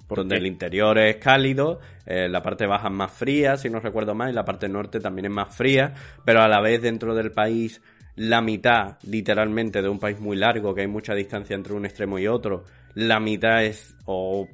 donde 0.07 0.37
el 0.37 0.45
interior 0.45 0.97
es 0.97 1.17
cálido, 1.17 1.79
eh, 2.05 2.27
la 2.29 2.41
parte 2.41 2.65
baja 2.65 2.87
es 2.87 2.93
más 2.93 3.11
fría, 3.11 3.57
si 3.57 3.69
no 3.69 3.79
recuerdo 3.79 4.15
mal, 4.15 4.29
y 4.29 4.33
la 4.33 4.45
parte 4.45 4.67
norte 4.67 4.99
también 4.99 5.25
es 5.25 5.31
más 5.31 5.55
fría, 5.55 5.93
pero 6.25 6.41
a 6.41 6.47
la 6.47 6.61
vez 6.61 6.81
dentro 6.81 7.15
del 7.15 7.31
país 7.31 7.81
la 8.15 8.41
mitad, 8.41 8.97
literalmente, 9.03 9.81
de 9.81 9.89
un 9.89 9.99
país 9.99 10.19
muy 10.19 10.37
largo, 10.37 10.73
que 10.73 10.81
hay 10.81 10.87
mucha 10.87 11.13
distancia 11.13 11.55
entre 11.55 11.73
un 11.73 11.85
extremo 11.85 12.19
y 12.19 12.27
otro, 12.27 12.65
la 12.93 13.19
mitad 13.19 13.63
es, 13.63 13.95
o 14.05 14.47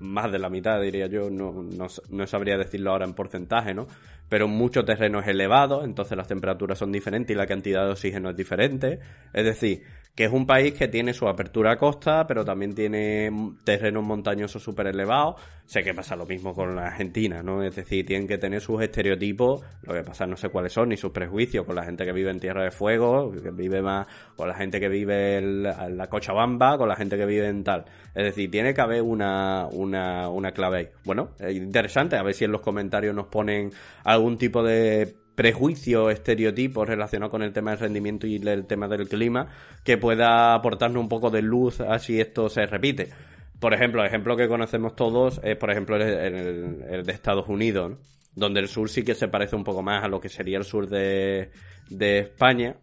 más 0.00 0.30
de 0.30 0.38
la 0.38 0.50
mitad, 0.50 0.80
diría 0.80 1.06
yo, 1.06 1.30
no, 1.30 1.62
no, 1.62 1.86
no, 2.10 2.26
sabría 2.26 2.58
decirlo 2.58 2.90
ahora 2.90 3.06
en 3.06 3.14
porcentaje, 3.14 3.74
¿no? 3.74 3.86
Pero 4.28 4.48
mucho 4.48 4.84
terreno 4.84 5.20
es 5.20 5.28
elevado, 5.28 5.84
entonces 5.84 6.16
las 6.16 6.26
temperaturas 6.26 6.78
son 6.78 6.92
diferentes 6.92 7.34
y 7.34 7.38
la 7.38 7.46
cantidad 7.46 7.84
de 7.84 7.92
oxígeno 7.92 8.30
es 8.30 8.36
diferente. 8.36 8.98
Es 9.32 9.44
decir, 9.44 9.82
que 10.14 10.24
es 10.24 10.32
un 10.32 10.46
país 10.46 10.74
que 10.74 10.88
tiene 10.88 11.14
su 11.14 11.26
apertura 11.26 11.72
a 11.72 11.78
costa, 11.78 12.26
pero 12.26 12.44
también 12.44 12.74
tiene 12.74 13.30
terrenos 13.64 14.04
montañosos 14.04 14.62
súper 14.62 14.88
elevados. 14.88 15.40
Sé 15.64 15.82
que 15.82 15.94
pasa 15.94 16.16
lo 16.16 16.26
mismo 16.26 16.54
con 16.54 16.76
la 16.76 16.88
Argentina, 16.88 17.42
¿no? 17.42 17.62
Es 17.62 17.76
decir, 17.76 18.04
tienen 18.04 18.28
que 18.28 18.36
tener 18.36 18.60
sus 18.60 18.82
estereotipos, 18.82 19.62
lo 19.82 19.94
que 19.94 20.02
pasa 20.02 20.26
no 20.26 20.36
sé 20.36 20.50
cuáles 20.50 20.74
son, 20.74 20.90
ni 20.90 20.98
sus 20.98 21.12
prejuicios 21.12 21.64
con 21.64 21.76
la 21.76 21.84
gente 21.84 22.04
que 22.04 22.12
vive 22.12 22.30
en 22.30 22.40
Tierra 22.40 22.64
de 22.64 22.70
Fuego, 22.70 23.32
que 23.32 23.50
vive 23.52 23.80
más, 23.80 24.06
con 24.36 24.48
la 24.48 24.54
gente 24.54 24.80
que 24.80 24.90
vive 24.90 25.38
en 25.38 25.62
la, 25.62 26.06
Cochabamba, 26.10 26.76
con 26.76 26.88
la 26.88 26.96
gente 26.96 27.16
que 27.16 27.24
vive 27.24 27.48
en 27.48 27.64
tal. 27.64 27.86
Es 28.14 28.24
decir, 28.24 28.50
tiene 28.50 28.74
que 28.74 28.82
haber 28.82 29.00
una, 29.00 29.66
una, 29.72 30.28
una 30.28 30.52
clave 30.52 30.78
ahí. 30.78 30.88
Bueno, 31.04 31.30
es 31.38 31.56
interesante, 31.56 32.16
a 32.16 32.22
ver 32.22 32.34
si 32.34 32.44
en 32.44 32.52
los 32.52 32.60
comentarios 32.60 33.14
nos 33.14 33.28
ponen 33.28 33.70
algún 34.04 34.36
tipo 34.36 34.62
de 34.62 35.21
prejuicios, 35.34 36.12
estereotipos 36.12 36.86
relacionados 36.86 37.30
con 37.30 37.42
el 37.42 37.52
tema 37.52 37.70
del 37.70 37.80
rendimiento 37.80 38.26
y 38.26 38.36
el 38.36 38.66
tema 38.66 38.88
del 38.88 39.08
clima 39.08 39.48
que 39.84 39.96
pueda 39.96 40.54
aportarnos 40.54 41.02
un 41.02 41.08
poco 41.08 41.30
de 41.30 41.42
luz 41.42 41.80
así 41.80 42.20
esto 42.20 42.48
se 42.48 42.66
repite. 42.66 43.10
Por 43.58 43.74
ejemplo, 43.74 44.00
el 44.00 44.08
ejemplo 44.08 44.36
que 44.36 44.48
conocemos 44.48 44.96
todos 44.96 45.40
es, 45.44 45.56
por 45.56 45.70
ejemplo, 45.70 45.96
el, 45.96 47.04
de 47.04 47.12
Estados 47.12 47.48
Unidos, 47.48 47.92
donde 48.34 48.60
el 48.60 48.68
sur 48.68 48.88
sí 48.88 49.04
que 49.04 49.14
se 49.14 49.28
parece 49.28 49.54
un 49.54 49.62
poco 49.62 49.82
más 49.82 50.02
a 50.02 50.08
lo 50.08 50.20
que 50.20 50.28
sería 50.28 50.58
el 50.58 50.64
sur 50.64 50.88
de, 50.88 51.50
de 51.88 52.18
España. 52.18 52.76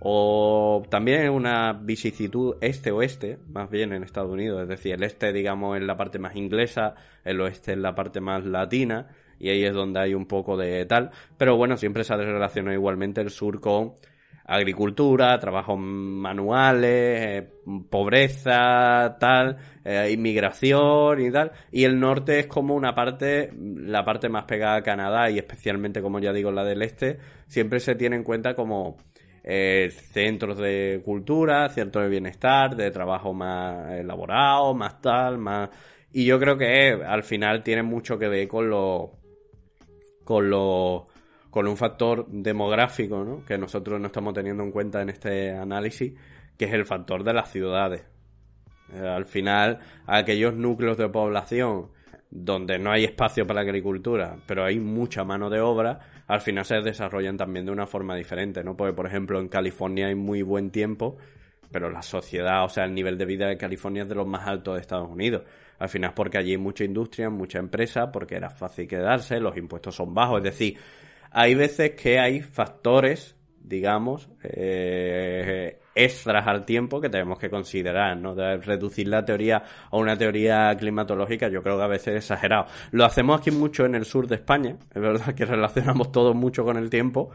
O 0.00 0.82
también 0.90 1.30
una 1.30 1.72
vicisitud 1.72 2.56
este-oeste, 2.60 3.38
más 3.48 3.70
bien 3.70 3.92
en 3.92 4.02
Estados 4.02 4.32
Unidos. 4.32 4.62
Es 4.62 4.68
decir, 4.68 4.94
el 4.94 5.04
este, 5.04 5.32
digamos, 5.32 5.78
es 5.78 5.84
la 5.84 5.96
parte 5.96 6.18
más 6.18 6.34
inglesa, 6.34 6.96
el 7.24 7.40
oeste 7.40 7.72
es 7.72 7.78
la 7.78 7.94
parte 7.94 8.20
más 8.20 8.44
latina 8.44 9.06
y 9.38 9.48
ahí 9.50 9.64
es 9.64 9.72
donde 9.72 10.00
hay 10.00 10.14
un 10.14 10.26
poco 10.26 10.56
de 10.56 10.84
tal. 10.86 11.10
Pero 11.36 11.56
bueno, 11.56 11.76
siempre 11.76 12.04
se 12.04 12.14
ha 12.14 12.16
relacionado 12.16 12.74
igualmente 12.74 13.20
el 13.20 13.30
sur 13.30 13.60
con 13.60 13.94
agricultura, 14.46 15.38
trabajos 15.38 15.78
manuales, 15.78 16.90
eh, 16.90 17.48
pobreza, 17.88 19.16
tal, 19.18 19.56
eh, 19.84 20.10
inmigración 20.12 21.20
y 21.20 21.30
tal. 21.30 21.52
Y 21.72 21.84
el 21.84 21.98
norte 21.98 22.40
es 22.40 22.46
como 22.46 22.74
una 22.74 22.94
parte, 22.94 23.50
la 23.54 24.04
parte 24.04 24.28
más 24.28 24.44
pegada 24.44 24.76
a 24.76 24.82
Canadá 24.82 25.30
y 25.30 25.38
especialmente, 25.38 26.02
como 26.02 26.18
ya 26.18 26.32
digo, 26.32 26.50
la 26.50 26.64
del 26.64 26.82
este, 26.82 27.18
siempre 27.46 27.80
se 27.80 27.94
tiene 27.94 28.16
en 28.16 28.24
cuenta 28.24 28.54
como 28.54 28.98
eh, 29.42 29.90
centros 29.90 30.58
de 30.58 31.00
cultura, 31.04 31.68
centros 31.68 32.04
de 32.04 32.10
bienestar, 32.10 32.76
de 32.76 32.90
trabajo 32.90 33.32
más 33.32 33.92
elaborado, 33.92 34.74
más 34.74 35.00
tal, 35.00 35.38
más... 35.38 35.70
Y 36.12 36.26
yo 36.26 36.38
creo 36.38 36.56
que 36.56 36.92
al 37.04 37.24
final 37.24 37.64
tiene 37.64 37.82
mucho 37.82 38.18
que 38.18 38.28
ver 38.28 38.46
con 38.46 38.70
lo 38.70 39.23
con, 40.24 40.50
lo, 40.50 41.06
con 41.50 41.68
un 41.68 41.76
factor 41.76 42.26
demográfico 42.28 43.24
¿no? 43.24 43.44
que 43.44 43.56
nosotros 43.58 44.00
no 44.00 44.06
estamos 44.06 44.34
teniendo 44.34 44.62
en 44.62 44.72
cuenta 44.72 45.02
en 45.02 45.10
este 45.10 45.52
análisis, 45.52 46.14
que 46.58 46.64
es 46.64 46.72
el 46.72 46.86
factor 46.86 47.24
de 47.24 47.32
las 47.32 47.50
ciudades. 47.50 48.04
Eh, 48.92 48.98
al 49.00 49.24
final, 49.24 49.78
aquellos 50.06 50.54
núcleos 50.54 50.96
de 50.96 51.08
población 51.08 51.90
donde 52.30 52.78
no 52.78 52.90
hay 52.90 53.04
espacio 53.04 53.46
para 53.46 53.62
la 53.62 53.68
agricultura, 53.68 54.36
pero 54.46 54.64
hay 54.64 54.80
mucha 54.80 55.22
mano 55.22 55.48
de 55.50 55.60
obra, 55.60 56.00
al 56.26 56.40
final 56.40 56.64
se 56.64 56.80
desarrollan 56.80 57.36
también 57.36 57.64
de 57.64 57.70
una 57.70 57.86
forma 57.86 58.16
diferente, 58.16 58.64
¿no? 58.64 58.76
Porque, 58.76 58.92
por 58.92 59.06
ejemplo, 59.06 59.38
en 59.38 59.48
California 59.48 60.08
hay 60.08 60.16
muy 60.16 60.42
buen 60.42 60.70
tiempo, 60.70 61.16
pero 61.70 61.90
la 61.90 62.02
sociedad, 62.02 62.64
o 62.64 62.68
sea, 62.68 62.84
el 62.84 62.94
nivel 62.94 63.18
de 63.18 63.24
vida 63.24 63.46
de 63.46 63.56
California 63.56 64.02
es 64.02 64.08
de 64.08 64.16
los 64.16 64.26
más 64.26 64.48
altos 64.48 64.74
de 64.74 64.80
Estados 64.80 65.08
Unidos. 65.08 65.42
Al 65.78 65.88
final 65.88 66.10
es 66.10 66.14
porque 66.14 66.38
allí 66.38 66.52
hay 66.52 66.58
mucha 66.58 66.84
industria, 66.84 67.30
mucha 67.30 67.58
empresa, 67.58 68.10
porque 68.10 68.36
era 68.36 68.50
fácil 68.50 68.86
quedarse, 68.86 69.40
los 69.40 69.56
impuestos 69.56 69.94
son 69.94 70.14
bajos. 70.14 70.38
Es 70.38 70.44
decir, 70.44 70.78
hay 71.30 71.54
veces 71.54 71.92
que 71.92 72.18
hay 72.18 72.40
factores, 72.40 73.36
digamos, 73.60 74.28
eh, 74.42 75.80
extras 75.94 76.46
al 76.46 76.64
tiempo 76.64 77.00
que 77.00 77.08
tenemos 77.08 77.38
que 77.38 77.50
considerar, 77.50 78.16
¿no? 78.16 78.34
De 78.34 78.56
reducir 78.58 79.08
la 79.08 79.24
teoría 79.24 79.62
a 79.90 79.96
una 79.96 80.16
teoría 80.16 80.74
climatológica, 80.76 81.48
yo 81.48 81.62
creo 81.62 81.76
que 81.76 81.84
a 81.84 81.88
veces 81.88 82.08
es 82.08 82.16
exagerado. 82.24 82.66
Lo 82.90 83.04
hacemos 83.04 83.40
aquí 83.40 83.50
mucho 83.50 83.84
en 83.84 83.94
el 83.94 84.04
sur 84.04 84.26
de 84.26 84.36
España, 84.36 84.76
es 84.94 85.02
verdad 85.02 85.34
que 85.34 85.44
relacionamos 85.44 86.12
todo 86.12 86.34
mucho 86.34 86.64
con 86.64 86.76
el 86.76 86.90
tiempo, 86.90 87.30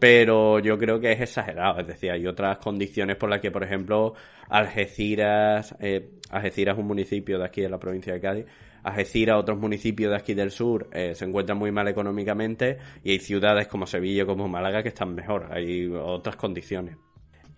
pero 0.00 0.58
yo 0.58 0.78
creo 0.78 0.98
que 0.98 1.12
es 1.12 1.20
exagerado. 1.20 1.78
Es 1.80 1.86
decir, 1.86 2.10
hay 2.10 2.26
otras 2.26 2.58
condiciones 2.58 3.16
por 3.16 3.28
las 3.30 3.40
que, 3.40 3.50
por 3.50 3.62
ejemplo, 3.62 4.14
Algeciras, 4.48 5.76
eh, 5.78 6.10
Algeciras 6.30 6.74
es 6.74 6.80
un 6.80 6.86
municipio 6.86 7.38
de 7.38 7.44
aquí 7.44 7.60
de 7.60 7.68
la 7.68 7.78
provincia 7.78 8.12
de 8.12 8.20
Cádiz, 8.20 8.46
Algeciras, 8.82 9.36
otros 9.36 9.58
municipios 9.58 10.10
de 10.10 10.16
aquí 10.16 10.32
del 10.32 10.50
sur, 10.50 10.88
eh, 10.92 11.14
se 11.14 11.26
encuentran 11.26 11.58
muy 11.58 11.70
mal 11.70 11.86
económicamente 11.86 12.78
y 13.04 13.12
hay 13.12 13.18
ciudades 13.18 13.68
como 13.68 13.86
Sevilla, 13.86 14.24
como 14.24 14.48
Málaga 14.48 14.82
que 14.82 14.88
están 14.88 15.14
mejor. 15.14 15.48
Hay 15.52 15.86
otras 15.88 16.36
condiciones. 16.36 16.96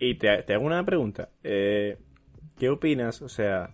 Y 0.01 0.17
te, 0.17 0.53
hago 0.53 0.67
una 0.67 0.85
pregunta. 0.85 1.29
Eh, 1.45 1.97
¿Qué 2.59 2.69
opinas? 2.69 3.23
O 3.23 3.29
sea, 3.29 3.71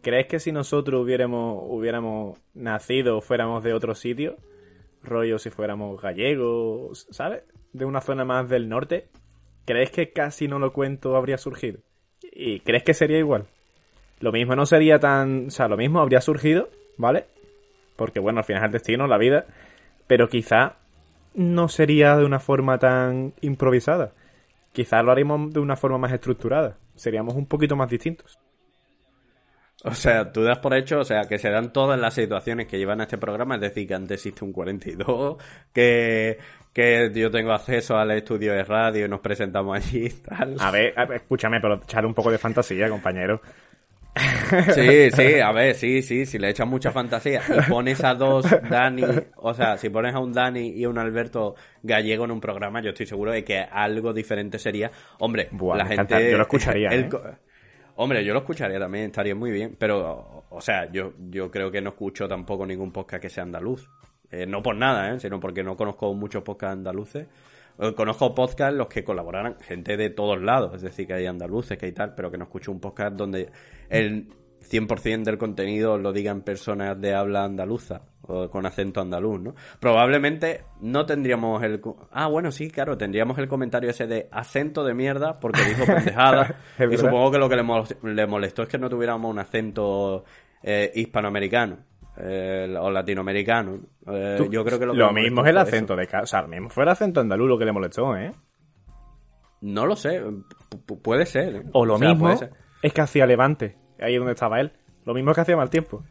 ¿crees 0.00 0.26
que 0.28 0.40
si 0.40 0.50
nosotros 0.50 1.04
hubiéramos, 1.04 1.62
hubiéramos 1.68 2.40
nacido 2.54 3.18
o 3.18 3.20
fuéramos 3.20 3.62
de 3.62 3.74
otro 3.74 3.94
sitio, 3.94 4.38
rollo 5.02 5.38
si 5.38 5.50
fuéramos 5.50 6.00
gallegos, 6.00 7.06
¿sabes? 7.10 7.44
de 7.72 7.84
una 7.84 8.00
zona 8.00 8.24
más 8.24 8.48
del 8.48 8.68
norte, 8.68 9.08
¿crees 9.64 9.90
que 9.90 10.12
casi 10.12 10.48
no 10.48 10.58
lo 10.58 10.72
cuento 10.72 11.16
habría 11.16 11.38
surgido? 11.38 11.80
¿Y 12.32 12.60
crees 12.60 12.84
que 12.84 12.94
sería 12.94 13.18
igual? 13.18 13.46
Lo 14.20 14.32
mismo 14.32 14.56
no 14.56 14.66
sería 14.66 14.98
tan... 14.98 15.46
O 15.46 15.50
sea, 15.50 15.68
lo 15.68 15.76
mismo 15.76 16.00
habría 16.00 16.20
surgido, 16.20 16.68
¿vale? 16.96 17.26
Porque 17.96 18.20
bueno, 18.20 18.40
al 18.40 18.44
final 18.44 18.62
es 18.62 18.66
el 18.66 18.72
destino, 18.72 19.06
la 19.06 19.18
vida. 19.18 19.46
Pero 20.06 20.28
quizá 20.28 20.76
no 21.34 21.68
sería 21.68 22.16
de 22.16 22.24
una 22.24 22.40
forma 22.40 22.78
tan 22.78 23.34
improvisada. 23.40 24.12
Quizá 24.72 25.02
lo 25.02 25.12
haríamos 25.12 25.52
de 25.52 25.60
una 25.60 25.76
forma 25.76 25.98
más 25.98 26.12
estructurada. 26.12 26.76
Seríamos 26.96 27.34
un 27.34 27.46
poquito 27.46 27.76
más 27.76 27.90
distintos. 27.90 28.38
O 29.84 29.94
sea, 29.94 30.32
tú 30.32 30.42
das 30.42 30.58
por 30.58 30.74
hecho, 30.74 30.98
o 30.98 31.04
sea, 31.04 31.22
que 31.28 31.38
se 31.38 31.50
dan 31.50 31.72
todas 31.72 31.98
las 32.00 32.14
situaciones 32.14 32.66
que 32.66 32.78
llevan 32.78 33.00
a 33.00 33.04
este 33.04 33.16
programa, 33.16 33.54
es 33.54 33.60
decir, 33.60 33.86
que 33.86 33.94
antes 33.94 34.16
existe 34.16 34.44
un 34.44 34.52
42, 34.52 35.36
que, 35.72 36.38
que 36.72 37.12
yo 37.14 37.30
tengo 37.30 37.52
acceso 37.52 37.96
al 37.96 38.10
estudio 38.10 38.52
de 38.54 38.64
radio 38.64 39.06
y 39.06 39.08
nos 39.08 39.20
presentamos 39.20 39.76
allí 39.76 40.06
y 40.06 40.10
tal. 40.10 40.56
A 40.58 40.72
ver, 40.72 40.94
escúchame, 41.14 41.60
pero 41.60 41.76
echarle 41.76 42.08
un 42.08 42.14
poco 42.14 42.32
de 42.32 42.38
fantasía, 42.38 42.88
compañero. 42.88 43.40
Sí, 44.74 45.10
sí, 45.12 45.38
a 45.38 45.52
ver, 45.52 45.76
sí, 45.76 46.02
sí, 46.02 46.26
si 46.26 46.38
le 46.38 46.50
echas 46.50 46.66
mucha 46.66 46.90
fantasía 46.90 47.40
y 47.48 47.70
pones 47.70 48.02
a 48.02 48.14
dos 48.14 48.46
Dani, 48.68 49.04
o 49.36 49.54
sea, 49.54 49.76
si 49.76 49.90
pones 49.90 50.12
a 50.12 50.18
un 50.18 50.32
Dani 50.32 50.70
y 50.70 50.84
a 50.84 50.88
un 50.88 50.98
Alberto 50.98 51.54
gallego 51.84 52.24
en 52.24 52.32
un 52.32 52.40
programa, 52.40 52.82
yo 52.82 52.90
estoy 52.90 53.06
seguro 53.06 53.30
de 53.30 53.44
que 53.44 53.58
algo 53.60 54.12
diferente 54.12 54.58
sería. 54.58 54.90
Hombre, 55.18 55.48
la 55.76 55.86
gente. 55.86 56.30
Yo 56.32 56.36
lo 56.36 56.42
escucharía. 56.42 56.88
¿eh? 56.90 57.08
Hombre, 58.00 58.24
yo 58.24 58.32
lo 58.32 58.38
escucharía 58.38 58.78
también, 58.78 59.06
estaría 59.06 59.34
muy 59.34 59.50
bien, 59.50 59.74
pero, 59.76 60.44
o 60.50 60.60
sea, 60.60 60.88
yo, 60.92 61.14
yo 61.30 61.50
creo 61.50 61.68
que 61.72 61.80
no 61.80 61.90
escucho 61.90 62.28
tampoco 62.28 62.64
ningún 62.64 62.92
podcast 62.92 63.20
que 63.20 63.28
sea 63.28 63.42
andaluz. 63.42 63.90
Eh, 64.30 64.46
no 64.46 64.62
por 64.62 64.76
nada, 64.76 65.12
¿eh? 65.12 65.18
sino 65.18 65.40
porque 65.40 65.64
no 65.64 65.76
conozco 65.76 66.14
muchos 66.14 66.44
podcasts 66.44 66.74
andaluces. 66.74 67.26
Eh, 67.76 67.94
conozco 67.96 68.36
podcasts 68.36 68.76
los 68.78 68.86
que 68.86 69.02
colaboraran 69.02 69.58
gente 69.58 69.96
de 69.96 70.10
todos 70.10 70.40
lados, 70.40 70.76
es 70.76 70.82
decir, 70.82 71.08
que 71.08 71.14
hay 71.14 71.26
andaluces, 71.26 71.76
que 71.76 71.86
hay 71.86 71.92
tal, 71.92 72.14
pero 72.14 72.30
que 72.30 72.38
no 72.38 72.44
escucho 72.44 72.70
un 72.70 72.78
podcast 72.78 73.16
donde 73.16 73.50
el 73.88 74.28
100% 74.60 75.24
del 75.24 75.36
contenido 75.36 75.98
lo 75.98 76.12
digan 76.12 76.42
personas 76.42 77.00
de 77.00 77.14
habla 77.14 77.42
andaluza 77.42 78.02
con 78.50 78.66
acento 78.66 79.00
andaluz, 79.00 79.40
¿no? 79.40 79.54
Probablemente 79.80 80.64
no 80.80 81.06
tendríamos 81.06 81.62
el... 81.62 81.80
Ah, 82.12 82.26
bueno, 82.26 82.52
sí, 82.52 82.70
claro, 82.70 82.98
tendríamos 82.98 83.38
el 83.38 83.48
comentario 83.48 83.88
ese 83.88 84.06
de 84.06 84.28
acento 84.30 84.84
de 84.84 84.92
mierda 84.92 85.40
porque 85.40 85.62
dijo 85.64 85.86
pendejada 85.86 86.56
y 86.78 86.96
supongo 86.98 87.30
que 87.30 87.38
lo 87.38 87.48
que 87.48 87.56
le 87.56 88.26
molestó 88.26 88.62
es 88.62 88.68
que 88.68 88.78
no 88.78 88.90
tuviéramos 88.90 89.30
un 89.30 89.38
acento 89.38 90.24
eh, 90.62 90.92
hispanoamericano. 90.94 91.78
Eh, 92.20 92.76
o 92.78 92.90
latinoamericano. 92.90 93.78
Eh, 94.06 94.48
yo 94.50 94.64
creo 94.64 94.78
que 94.78 94.86
lo, 94.86 94.92
lo 94.92 95.12
mismo 95.12 95.42
es 95.42 95.50
el 95.50 95.58
acento 95.58 95.94
de 95.94 96.08
O 96.20 96.26
sea, 96.26 96.42
lo 96.42 96.48
mismo 96.48 96.68
fue 96.68 96.82
el 96.82 96.88
acento 96.88 97.20
andaluz 97.20 97.48
lo 97.48 97.58
que 97.58 97.64
le 97.64 97.72
molestó, 97.72 98.16
¿eh? 98.16 98.32
No 99.60 99.86
lo 99.86 99.94
sé. 99.94 100.20
puede 101.02 101.26
ser. 101.26 101.64
O 101.72 101.86
lo 101.86 101.98
mismo 101.98 102.30
es 102.82 102.92
que 102.92 103.00
hacía 103.00 103.24
Levante 103.24 103.76
ahí 104.00 104.16
donde 104.16 104.32
estaba 104.32 104.60
él. 104.60 104.72
Lo 105.04 105.14
mismo 105.14 105.32
que 105.32 105.40
hacía 105.40 105.56
mal 105.56 105.70
tiempo. 105.70 106.02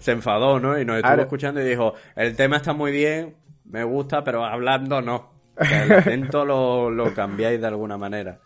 Se, 0.00 0.12
enfadó, 0.12 0.60
¿no? 0.60 0.78
Y 0.78 0.84
nos 0.84 0.96
estuvo 0.98 1.20
escuchando 1.20 1.60
y 1.60 1.64
dijo, 1.64 1.94
el 2.14 2.36
tema 2.36 2.56
está 2.56 2.72
muy 2.72 2.92
bien, 2.92 3.36
me 3.64 3.84
gusta, 3.84 4.22
pero 4.24 4.44
hablando 4.44 5.00
no. 5.02 5.30
El 5.58 5.90
acento 5.92 6.44
lo, 6.44 6.90
lo 6.90 7.14
cambiáis 7.14 7.60
de 7.60 7.66
alguna 7.66 7.96
manera. 7.96 8.40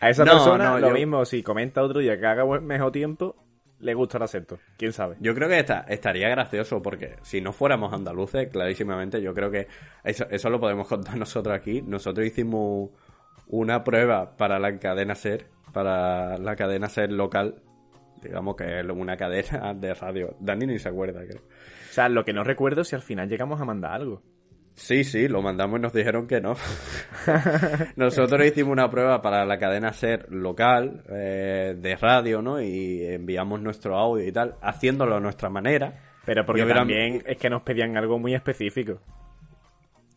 A 0.00 0.08
esa 0.10 0.24
No, 0.24 0.32
persona, 0.32 0.70
no, 0.70 0.78
lo 0.78 0.88
yo- 0.88 0.94
mismo, 0.94 1.24
si 1.24 1.42
comenta 1.42 1.82
otro 1.82 2.00
día 2.00 2.18
que 2.18 2.26
haga 2.26 2.44
mejor 2.60 2.90
tiempo, 2.90 3.36
le 3.80 3.92
gusta 3.92 4.16
el 4.16 4.22
acento. 4.24 4.58
¿Quién 4.78 4.92
sabe? 4.94 5.16
Yo 5.20 5.34
creo 5.34 5.48
que 5.48 5.58
esta- 5.58 5.84
estaría 5.88 6.28
gracioso 6.30 6.80
porque 6.82 7.16
si 7.22 7.40
no 7.42 7.52
fuéramos 7.52 7.92
andaluces, 7.92 8.48
clarísimamente, 8.50 9.20
yo 9.20 9.34
creo 9.34 9.50
que 9.50 9.68
eso, 10.04 10.26
eso 10.30 10.48
lo 10.48 10.58
podemos 10.58 10.88
contar 10.88 11.16
nosotros 11.18 11.54
aquí. 11.54 11.82
Nosotros 11.82 12.26
hicimos 12.26 12.90
una 13.46 13.84
prueba 13.84 14.36
para 14.38 14.58
la 14.58 14.78
cadena 14.78 15.14
SER, 15.14 15.46
para 15.74 16.38
la 16.38 16.56
cadena 16.56 16.88
SER 16.88 17.12
local, 17.12 17.56
digamos 18.24 18.56
que 18.56 18.80
es 18.80 18.86
una 18.88 19.16
cadena 19.16 19.74
de 19.74 19.94
radio. 19.94 20.36
Dani 20.40 20.66
ni 20.66 20.78
se 20.78 20.88
acuerda, 20.88 21.20
creo. 21.24 21.42
O 21.42 21.92
sea, 21.92 22.08
lo 22.08 22.24
que 22.24 22.32
no 22.32 22.42
recuerdo 22.42 22.82
es 22.82 22.88
si 22.88 22.96
al 22.96 23.02
final 23.02 23.28
llegamos 23.28 23.60
a 23.60 23.64
mandar 23.64 23.92
algo. 23.92 24.22
Sí, 24.74 25.04
sí, 25.04 25.28
lo 25.28 25.40
mandamos 25.40 25.78
y 25.78 25.82
nos 25.82 25.92
dijeron 25.92 26.26
que 26.26 26.40
no. 26.40 26.56
Nosotros 27.96 28.44
hicimos 28.44 28.72
una 28.72 28.90
prueba 28.90 29.22
para 29.22 29.44
la 29.44 29.58
cadena 29.58 29.92
SER 29.92 30.26
local 30.30 31.04
eh, 31.08 31.76
de 31.78 31.96
radio, 31.96 32.42
¿no? 32.42 32.60
Y 32.60 33.04
enviamos 33.04 33.60
nuestro 33.60 33.96
audio 33.96 34.26
y 34.26 34.32
tal, 34.32 34.56
haciéndolo 34.60 35.16
a 35.16 35.20
nuestra 35.20 35.48
manera. 35.48 36.00
Pero 36.24 36.44
porque 36.44 36.64
también 36.64 37.22
es 37.26 37.36
que 37.36 37.50
nos 37.50 37.62
pedían 37.62 37.96
algo 37.96 38.18
muy 38.18 38.34
específico. 38.34 38.98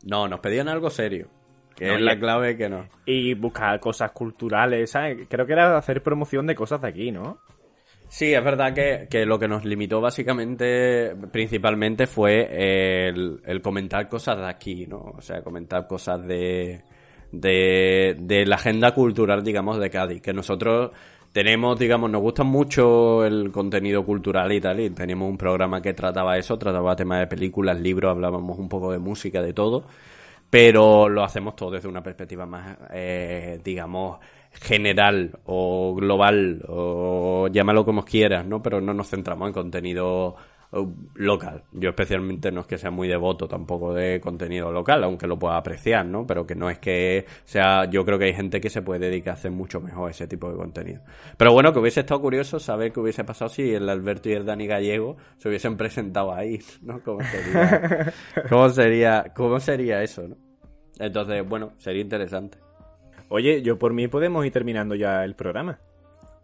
No, 0.03 0.27
nos 0.27 0.39
pedían 0.39 0.69
algo 0.69 0.89
serio. 0.89 1.27
Que 1.75 1.87
No, 1.87 1.95
es 1.95 2.01
la 2.01 2.17
clave 2.17 2.57
que 2.57 2.69
no. 2.69 2.87
Y 3.05 3.35
buscar 3.35 3.79
cosas 3.79 4.11
culturales, 4.11 4.89
¿sabes? 4.89 5.27
Creo 5.29 5.45
que 5.45 5.53
era 5.53 5.77
hacer 5.77 6.01
promoción 6.01 6.47
de 6.47 6.55
cosas 6.55 6.81
de 6.81 6.87
aquí, 6.87 7.11
¿no? 7.11 7.39
Sí, 8.09 8.33
es 8.33 8.43
verdad 8.43 8.73
que, 8.73 9.07
que 9.09 9.25
lo 9.25 9.37
que 9.37 9.47
nos 9.47 9.65
limitó 9.65 9.99
básicamente, 9.99 11.13
principalmente, 11.31 12.07
fue 12.07 13.07
el, 13.09 13.61
comentar 13.61 14.07
cosas 14.07 14.37
de 14.37 14.47
aquí, 14.47 14.87
¿no? 14.87 15.13
O 15.17 15.21
sea, 15.21 15.41
comentar 15.41 15.87
cosas 15.87 16.25
de, 16.25 16.83
de, 17.31 18.15
de 18.17 18.45
la 18.45 18.55
agenda 18.55 18.93
cultural, 18.93 19.43
digamos, 19.43 19.77
de 19.79 19.89
Cádiz. 19.89 20.21
Que 20.21 20.33
nosotros 20.33 20.91
tenemos, 21.33 21.77
digamos, 21.77 22.09
nos 22.09 22.21
gusta 22.21 22.43
mucho 22.43 23.25
el 23.25 23.51
contenido 23.51 24.05
cultural 24.05 24.51
y 24.53 24.61
tal, 24.61 24.79
y 24.79 24.89
teníamos 24.91 25.29
un 25.29 25.37
programa 25.37 25.81
que 25.81 25.93
trataba 25.93 26.37
eso, 26.37 26.57
trataba 26.57 26.95
temas 26.95 27.19
de 27.19 27.27
películas, 27.27 27.79
libros, 27.79 28.11
hablábamos 28.11 28.57
un 28.57 28.69
poco 28.69 28.91
de 28.91 28.99
música, 28.99 29.41
de 29.41 29.53
todo 29.53 29.85
pero 30.49 31.09
lo 31.09 31.23
hacemos 31.23 31.55
todo 31.55 31.71
desde 31.71 31.87
una 31.87 32.01
perspectiva 32.01 32.45
más, 32.45 32.77
eh, 32.91 33.59
digamos, 33.63 34.19
general 34.61 35.39
o 35.45 35.95
global, 35.95 36.63
o 36.67 37.47
llámalo 37.51 37.85
como 37.85 38.03
quieras, 38.03 38.45
¿no? 38.45 38.61
Pero 38.61 38.81
no 38.81 38.93
nos 38.93 39.09
centramos 39.09 39.47
en 39.47 39.53
contenido 39.53 40.35
eh, 40.71 40.85
local. 41.15 41.63
Yo 41.71 41.89
especialmente 41.89 42.51
no 42.51 42.61
es 42.61 42.67
que 42.67 42.77
sea 42.77 42.91
muy 42.91 43.07
devoto 43.07 43.47
tampoco 43.47 43.93
de 43.93 44.19
contenido 44.19 44.71
local, 44.71 45.03
aunque 45.03 45.27
lo 45.27 45.39
pueda 45.39 45.57
apreciar, 45.57 46.05
¿no? 46.05 46.25
Pero 46.27 46.45
que 46.45 46.55
no 46.55 46.69
es 46.69 46.79
que 46.79 47.25
sea, 47.45 47.85
yo 47.89 48.03
creo 48.05 48.19
que 48.19 48.25
hay 48.25 48.33
gente 48.33 48.59
que 48.59 48.69
se 48.69 48.81
puede 48.81 48.99
dedicar 48.99 49.31
a 49.31 49.33
hacer 49.37 49.51
mucho 49.51 49.79
mejor 49.79 50.11
ese 50.11 50.27
tipo 50.27 50.49
de 50.49 50.57
contenido. 50.57 51.01
Pero 51.37 51.53
bueno, 51.53 51.71
que 51.71 51.79
hubiese 51.79 52.01
estado 52.01 52.21
curioso 52.21 52.59
saber 52.59 52.91
qué 52.91 52.99
hubiese 52.99 53.23
pasado 53.23 53.49
si 53.49 53.73
el 53.73 53.87
Alberto 53.89 54.29
y 54.29 54.33
el 54.33 54.45
Dani 54.45 54.67
Gallego 54.67 55.17
se 55.37 55.49
hubiesen 55.49 55.77
presentado 55.77 56.33
ahí, 56.33 56.59
¿no? 56.81 57.01
¿Cómo 57.01 57.21
sería, 57.23 58.13
cómo 58.49 58.69
sería, 58.69 59.33
cómo 59.35 59.59
sería 59.59 60.03
eso, 60.03 60.27
¿no? 60.27 60.35
Entonces, 60.99 61.47
bueno, 61.47 61.73
sería 61.77 62.01
interesante. 62.01 62.66
Oye, 63.29 63.61
yo 63.61 63.77
por 63.77 63.93
mí 63.93 64.07
podemos 64.07 64.45
ir 64.45 64.51
terminando 64.51 64.95
ya 64.95 65.23
el 65.23 65.35
programa. 65.35 65.79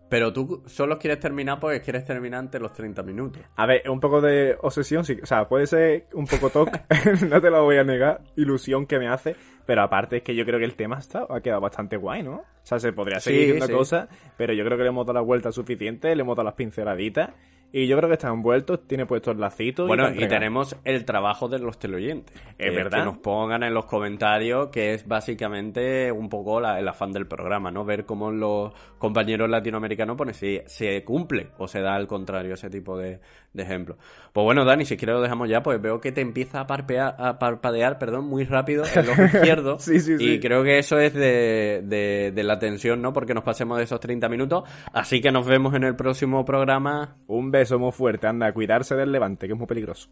Pero 0.10 0.32
tú 0.32 0.62
solo 0.68 1.00
quieres 1.00 1.20
terminar 1.20 1.60
porque 1.60 1.82
quieres 1.82 2.06
terminar 2.06 2.42
antes 2.42 2.62
los 2.62 2.72
30 2.74 3.02
minutos. 3.02 3.42
A 3.56 3.66
ver, 3.66 3.90
un 3.90 4.00
poco 4.00 4.22
de 4.22 4.56
obsesión, 4.62 5.04
sí. 5.06 5.18
O 5.24 5.26
sea, 5.26 5.48
puede 5.48 5.66
ser 5.66 6.06
un 6.14 6.28
poco 6.28 6.52
toque, 6.52 6.82
no 7.28 7.42
te 7.42 7.50
lo 7.50 7.64
voy 7.64 7.78
a 7.78 7.84
negar, 7.84 8.22
ilusión 8.36 8.86
que 8.86 9.00
me 9.00 9.08
hace, 9.08 9.36
pero 9.66 9.82
aparte 9.82 10.18
es 10.18 10.24
que 10.24 10.36
yo 10.36 10.46
creo 10.46 10.60
que 10.60 10.66
el 10.66 10.76
tema 10.76 11.00
está, 11.00 11.26
ha 11.28 11.42
quedado 11.42 11.62
bastante 11.62 11.98
guay, 11.98 12.22
¿no? 12.22 12.36
O 12.36 12.46
sea, 12.62 12.80
se 12.80 12.94
podría 12.94 13.20
seguir 13.20 13.60
sí. 13.60 13.72
cosas, 13.72 14.08
pero 14.38 14.54
yo 14.54 14.64
creo 14.64 14.78
que 14.78 14.84
le 14.84 14.90
hemos 14.90 15.06
dado 15.08 15.16
la 15.16 15.26
vuelta 15.26 15.52
suficiente, 15.52 16.16
le 16.16 16.22
hemos 16.22 16.36
dado 16.36 16.46
las 16.46 16.56
pinceladitas, 16.56 17.32
y 17.74 17.88
yo 17.88 17.98
creo 17.98 18.08
que 18.08 18.14
están 18.14 18.34
envueltos, 18.36 18.88
tiene 18.88 19.06
puestos 19.06 19.36
lacitos. 19.36 19.88
Bueno, 19.88 20.10
y 20.14 20.28
tenemos 20.28 20.76
el 20.86 21.04
trabajo 21.04 21.48
de 21.50 21.60
los 21.60 21.78
teleoyentes. 21.80 22.34
Es 22.58 22.74
verdad. 22.74 23.00
Que 23.00 23.06
nos 23.06 23.18
pongan 23.18 23.64
en 23.64 23.74
los 23.74 23.86
comentarios, 23.86 24.70
que 24.70 24.94
es 24.94 25.06
básicamente 25.08 26.12
un 26.12 26.30
poco 26.30 26.62
la- 26.62 26.80
el 26.80 26.88
afán 26.88 27.12
del 27.12 27.26
programa, 27.28 27.72
¿no? 27.72 27.84
Ver 27.84 28.06
cómo 28.06 28.32
los 28.32 28.72
compañeros 29.00 29.50
latinoamericanos 29.50 30.16
ponen 30.16 30.34
si 30.36 30.62
se 30.68 31.04
cumple 31.04 31.50
o 31.58 31.68
se 31.68 31.82
da 31.82 31.96
al 31.96 32.08
contrario 32.08 32.54
ese 32.54 32.70
tipo 32.70 32.98
de, 32.98 33.20
de 33.54 33.64
ejemplos. 33.64 33.98
Pues 34.32 34.44
bueno, 34.46 34.64
Dani, 34.66 34.86
si 34.86 34.96
quieres 34.96 35.16
lo 35.16 35.22
dejamos 35.22 35.50
ya, 35.50 35.62
pues 35.64 35.82
veo 35.82 36.00
que 36.00 36.12
te 36.12 36.22
empieza 36.22 36.62
a, 36.62 36.68
parpea- 36.68 37.16
a 37.18 37.40
parpadear 37.40 37.98
perdón, 37.98 38.26
muy 38.26 38.44
rápido 38.46 38.84
el 38.96 39.10
ojo 39.10 39.24
izquierdo. 39.26 39.80
Sí, 39.80 40.00
sí, 40.00 40.18
sí. 40.18 40.34
Y 40.36 40.40
creo 40.40 40.64
que 40.64 40.78
eso 40.78 41.00
es 41.00 41.14
de, 41.14 41.82
de, 41.84 42.32
de 42.34 42.44
la 42.44 42.60
tensión, 42.60 43.02
¿no? 43.02 43.14
Porque 43.14 43.34
nos 43.34 43.44
pasemos 43.44 43.78
de 43.80 43.86
esos 43.86 44.00
30 44.00 44.30
minutos. 44.30 44.64
Así 44.94 45.22
que 45.22 45.32
nos 45.32 45.46
vemos 45.48 45.74
en 45.74 45.84
el 45.84 45.96
próximo 45.96 46.46
programa. 46.46 47.16
Un 47.28 47.50
beso 47.52 47.63
muy 47.72 47.92
fuerte, 47.92 48.28
anda, 48.28 48.52
cuidarse 48.54 48.96
del 48.96 49.12
levante, 49.12 49.48
que 49.48 49.54
es 49.54 49.58
muy 49.58 49.68
peligroso. 49.68 50.10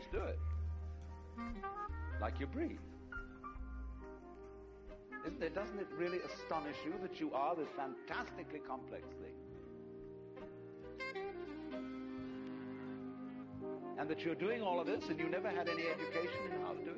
Just 0.00 0.12
do 0.12 0.20
it. 0.20 0.38
Like 2.20 2.40
you 2.40 2.46
breathe. 2.46 2.78
Isn't 5.26 5.42
it, 5.42 5.54
doesn't 5.54 5.78
it 5.78 5.88
really 5.98 6.18
astonish 6.18 6.76
you 6.84 6.94
that 7.02 7.20
you 7.20 7.32
are 7.34 7.54
this 7.54 7.68
fantastically 7.76 8.60
complex 8.66 9.04
thing? 9.20 9.34
And 13.98 14.08
that 14.08 14.20
you're 14.20 14.34
doing 14.34 14.62
all 14.62 14.80
of 14.80 14.86
this 14.86 15.04
and 15.10 15.18
you 15.18 15.28
never 15.28 15.50
had 15.50 15.68
any 15.68 15.82
education 15.82 16.52
in 16.54 16.60
how 16.62 16.72
to 16.72 16.84
do 16.84 16.90
it? 16.92 16.96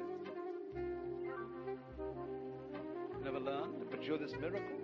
Never 3.25 3.41
learned, 3.41 3.91
but 3.91 4.05
you're 4.05 4.19
this 4.19 4.33
miracle? 4.41 4.82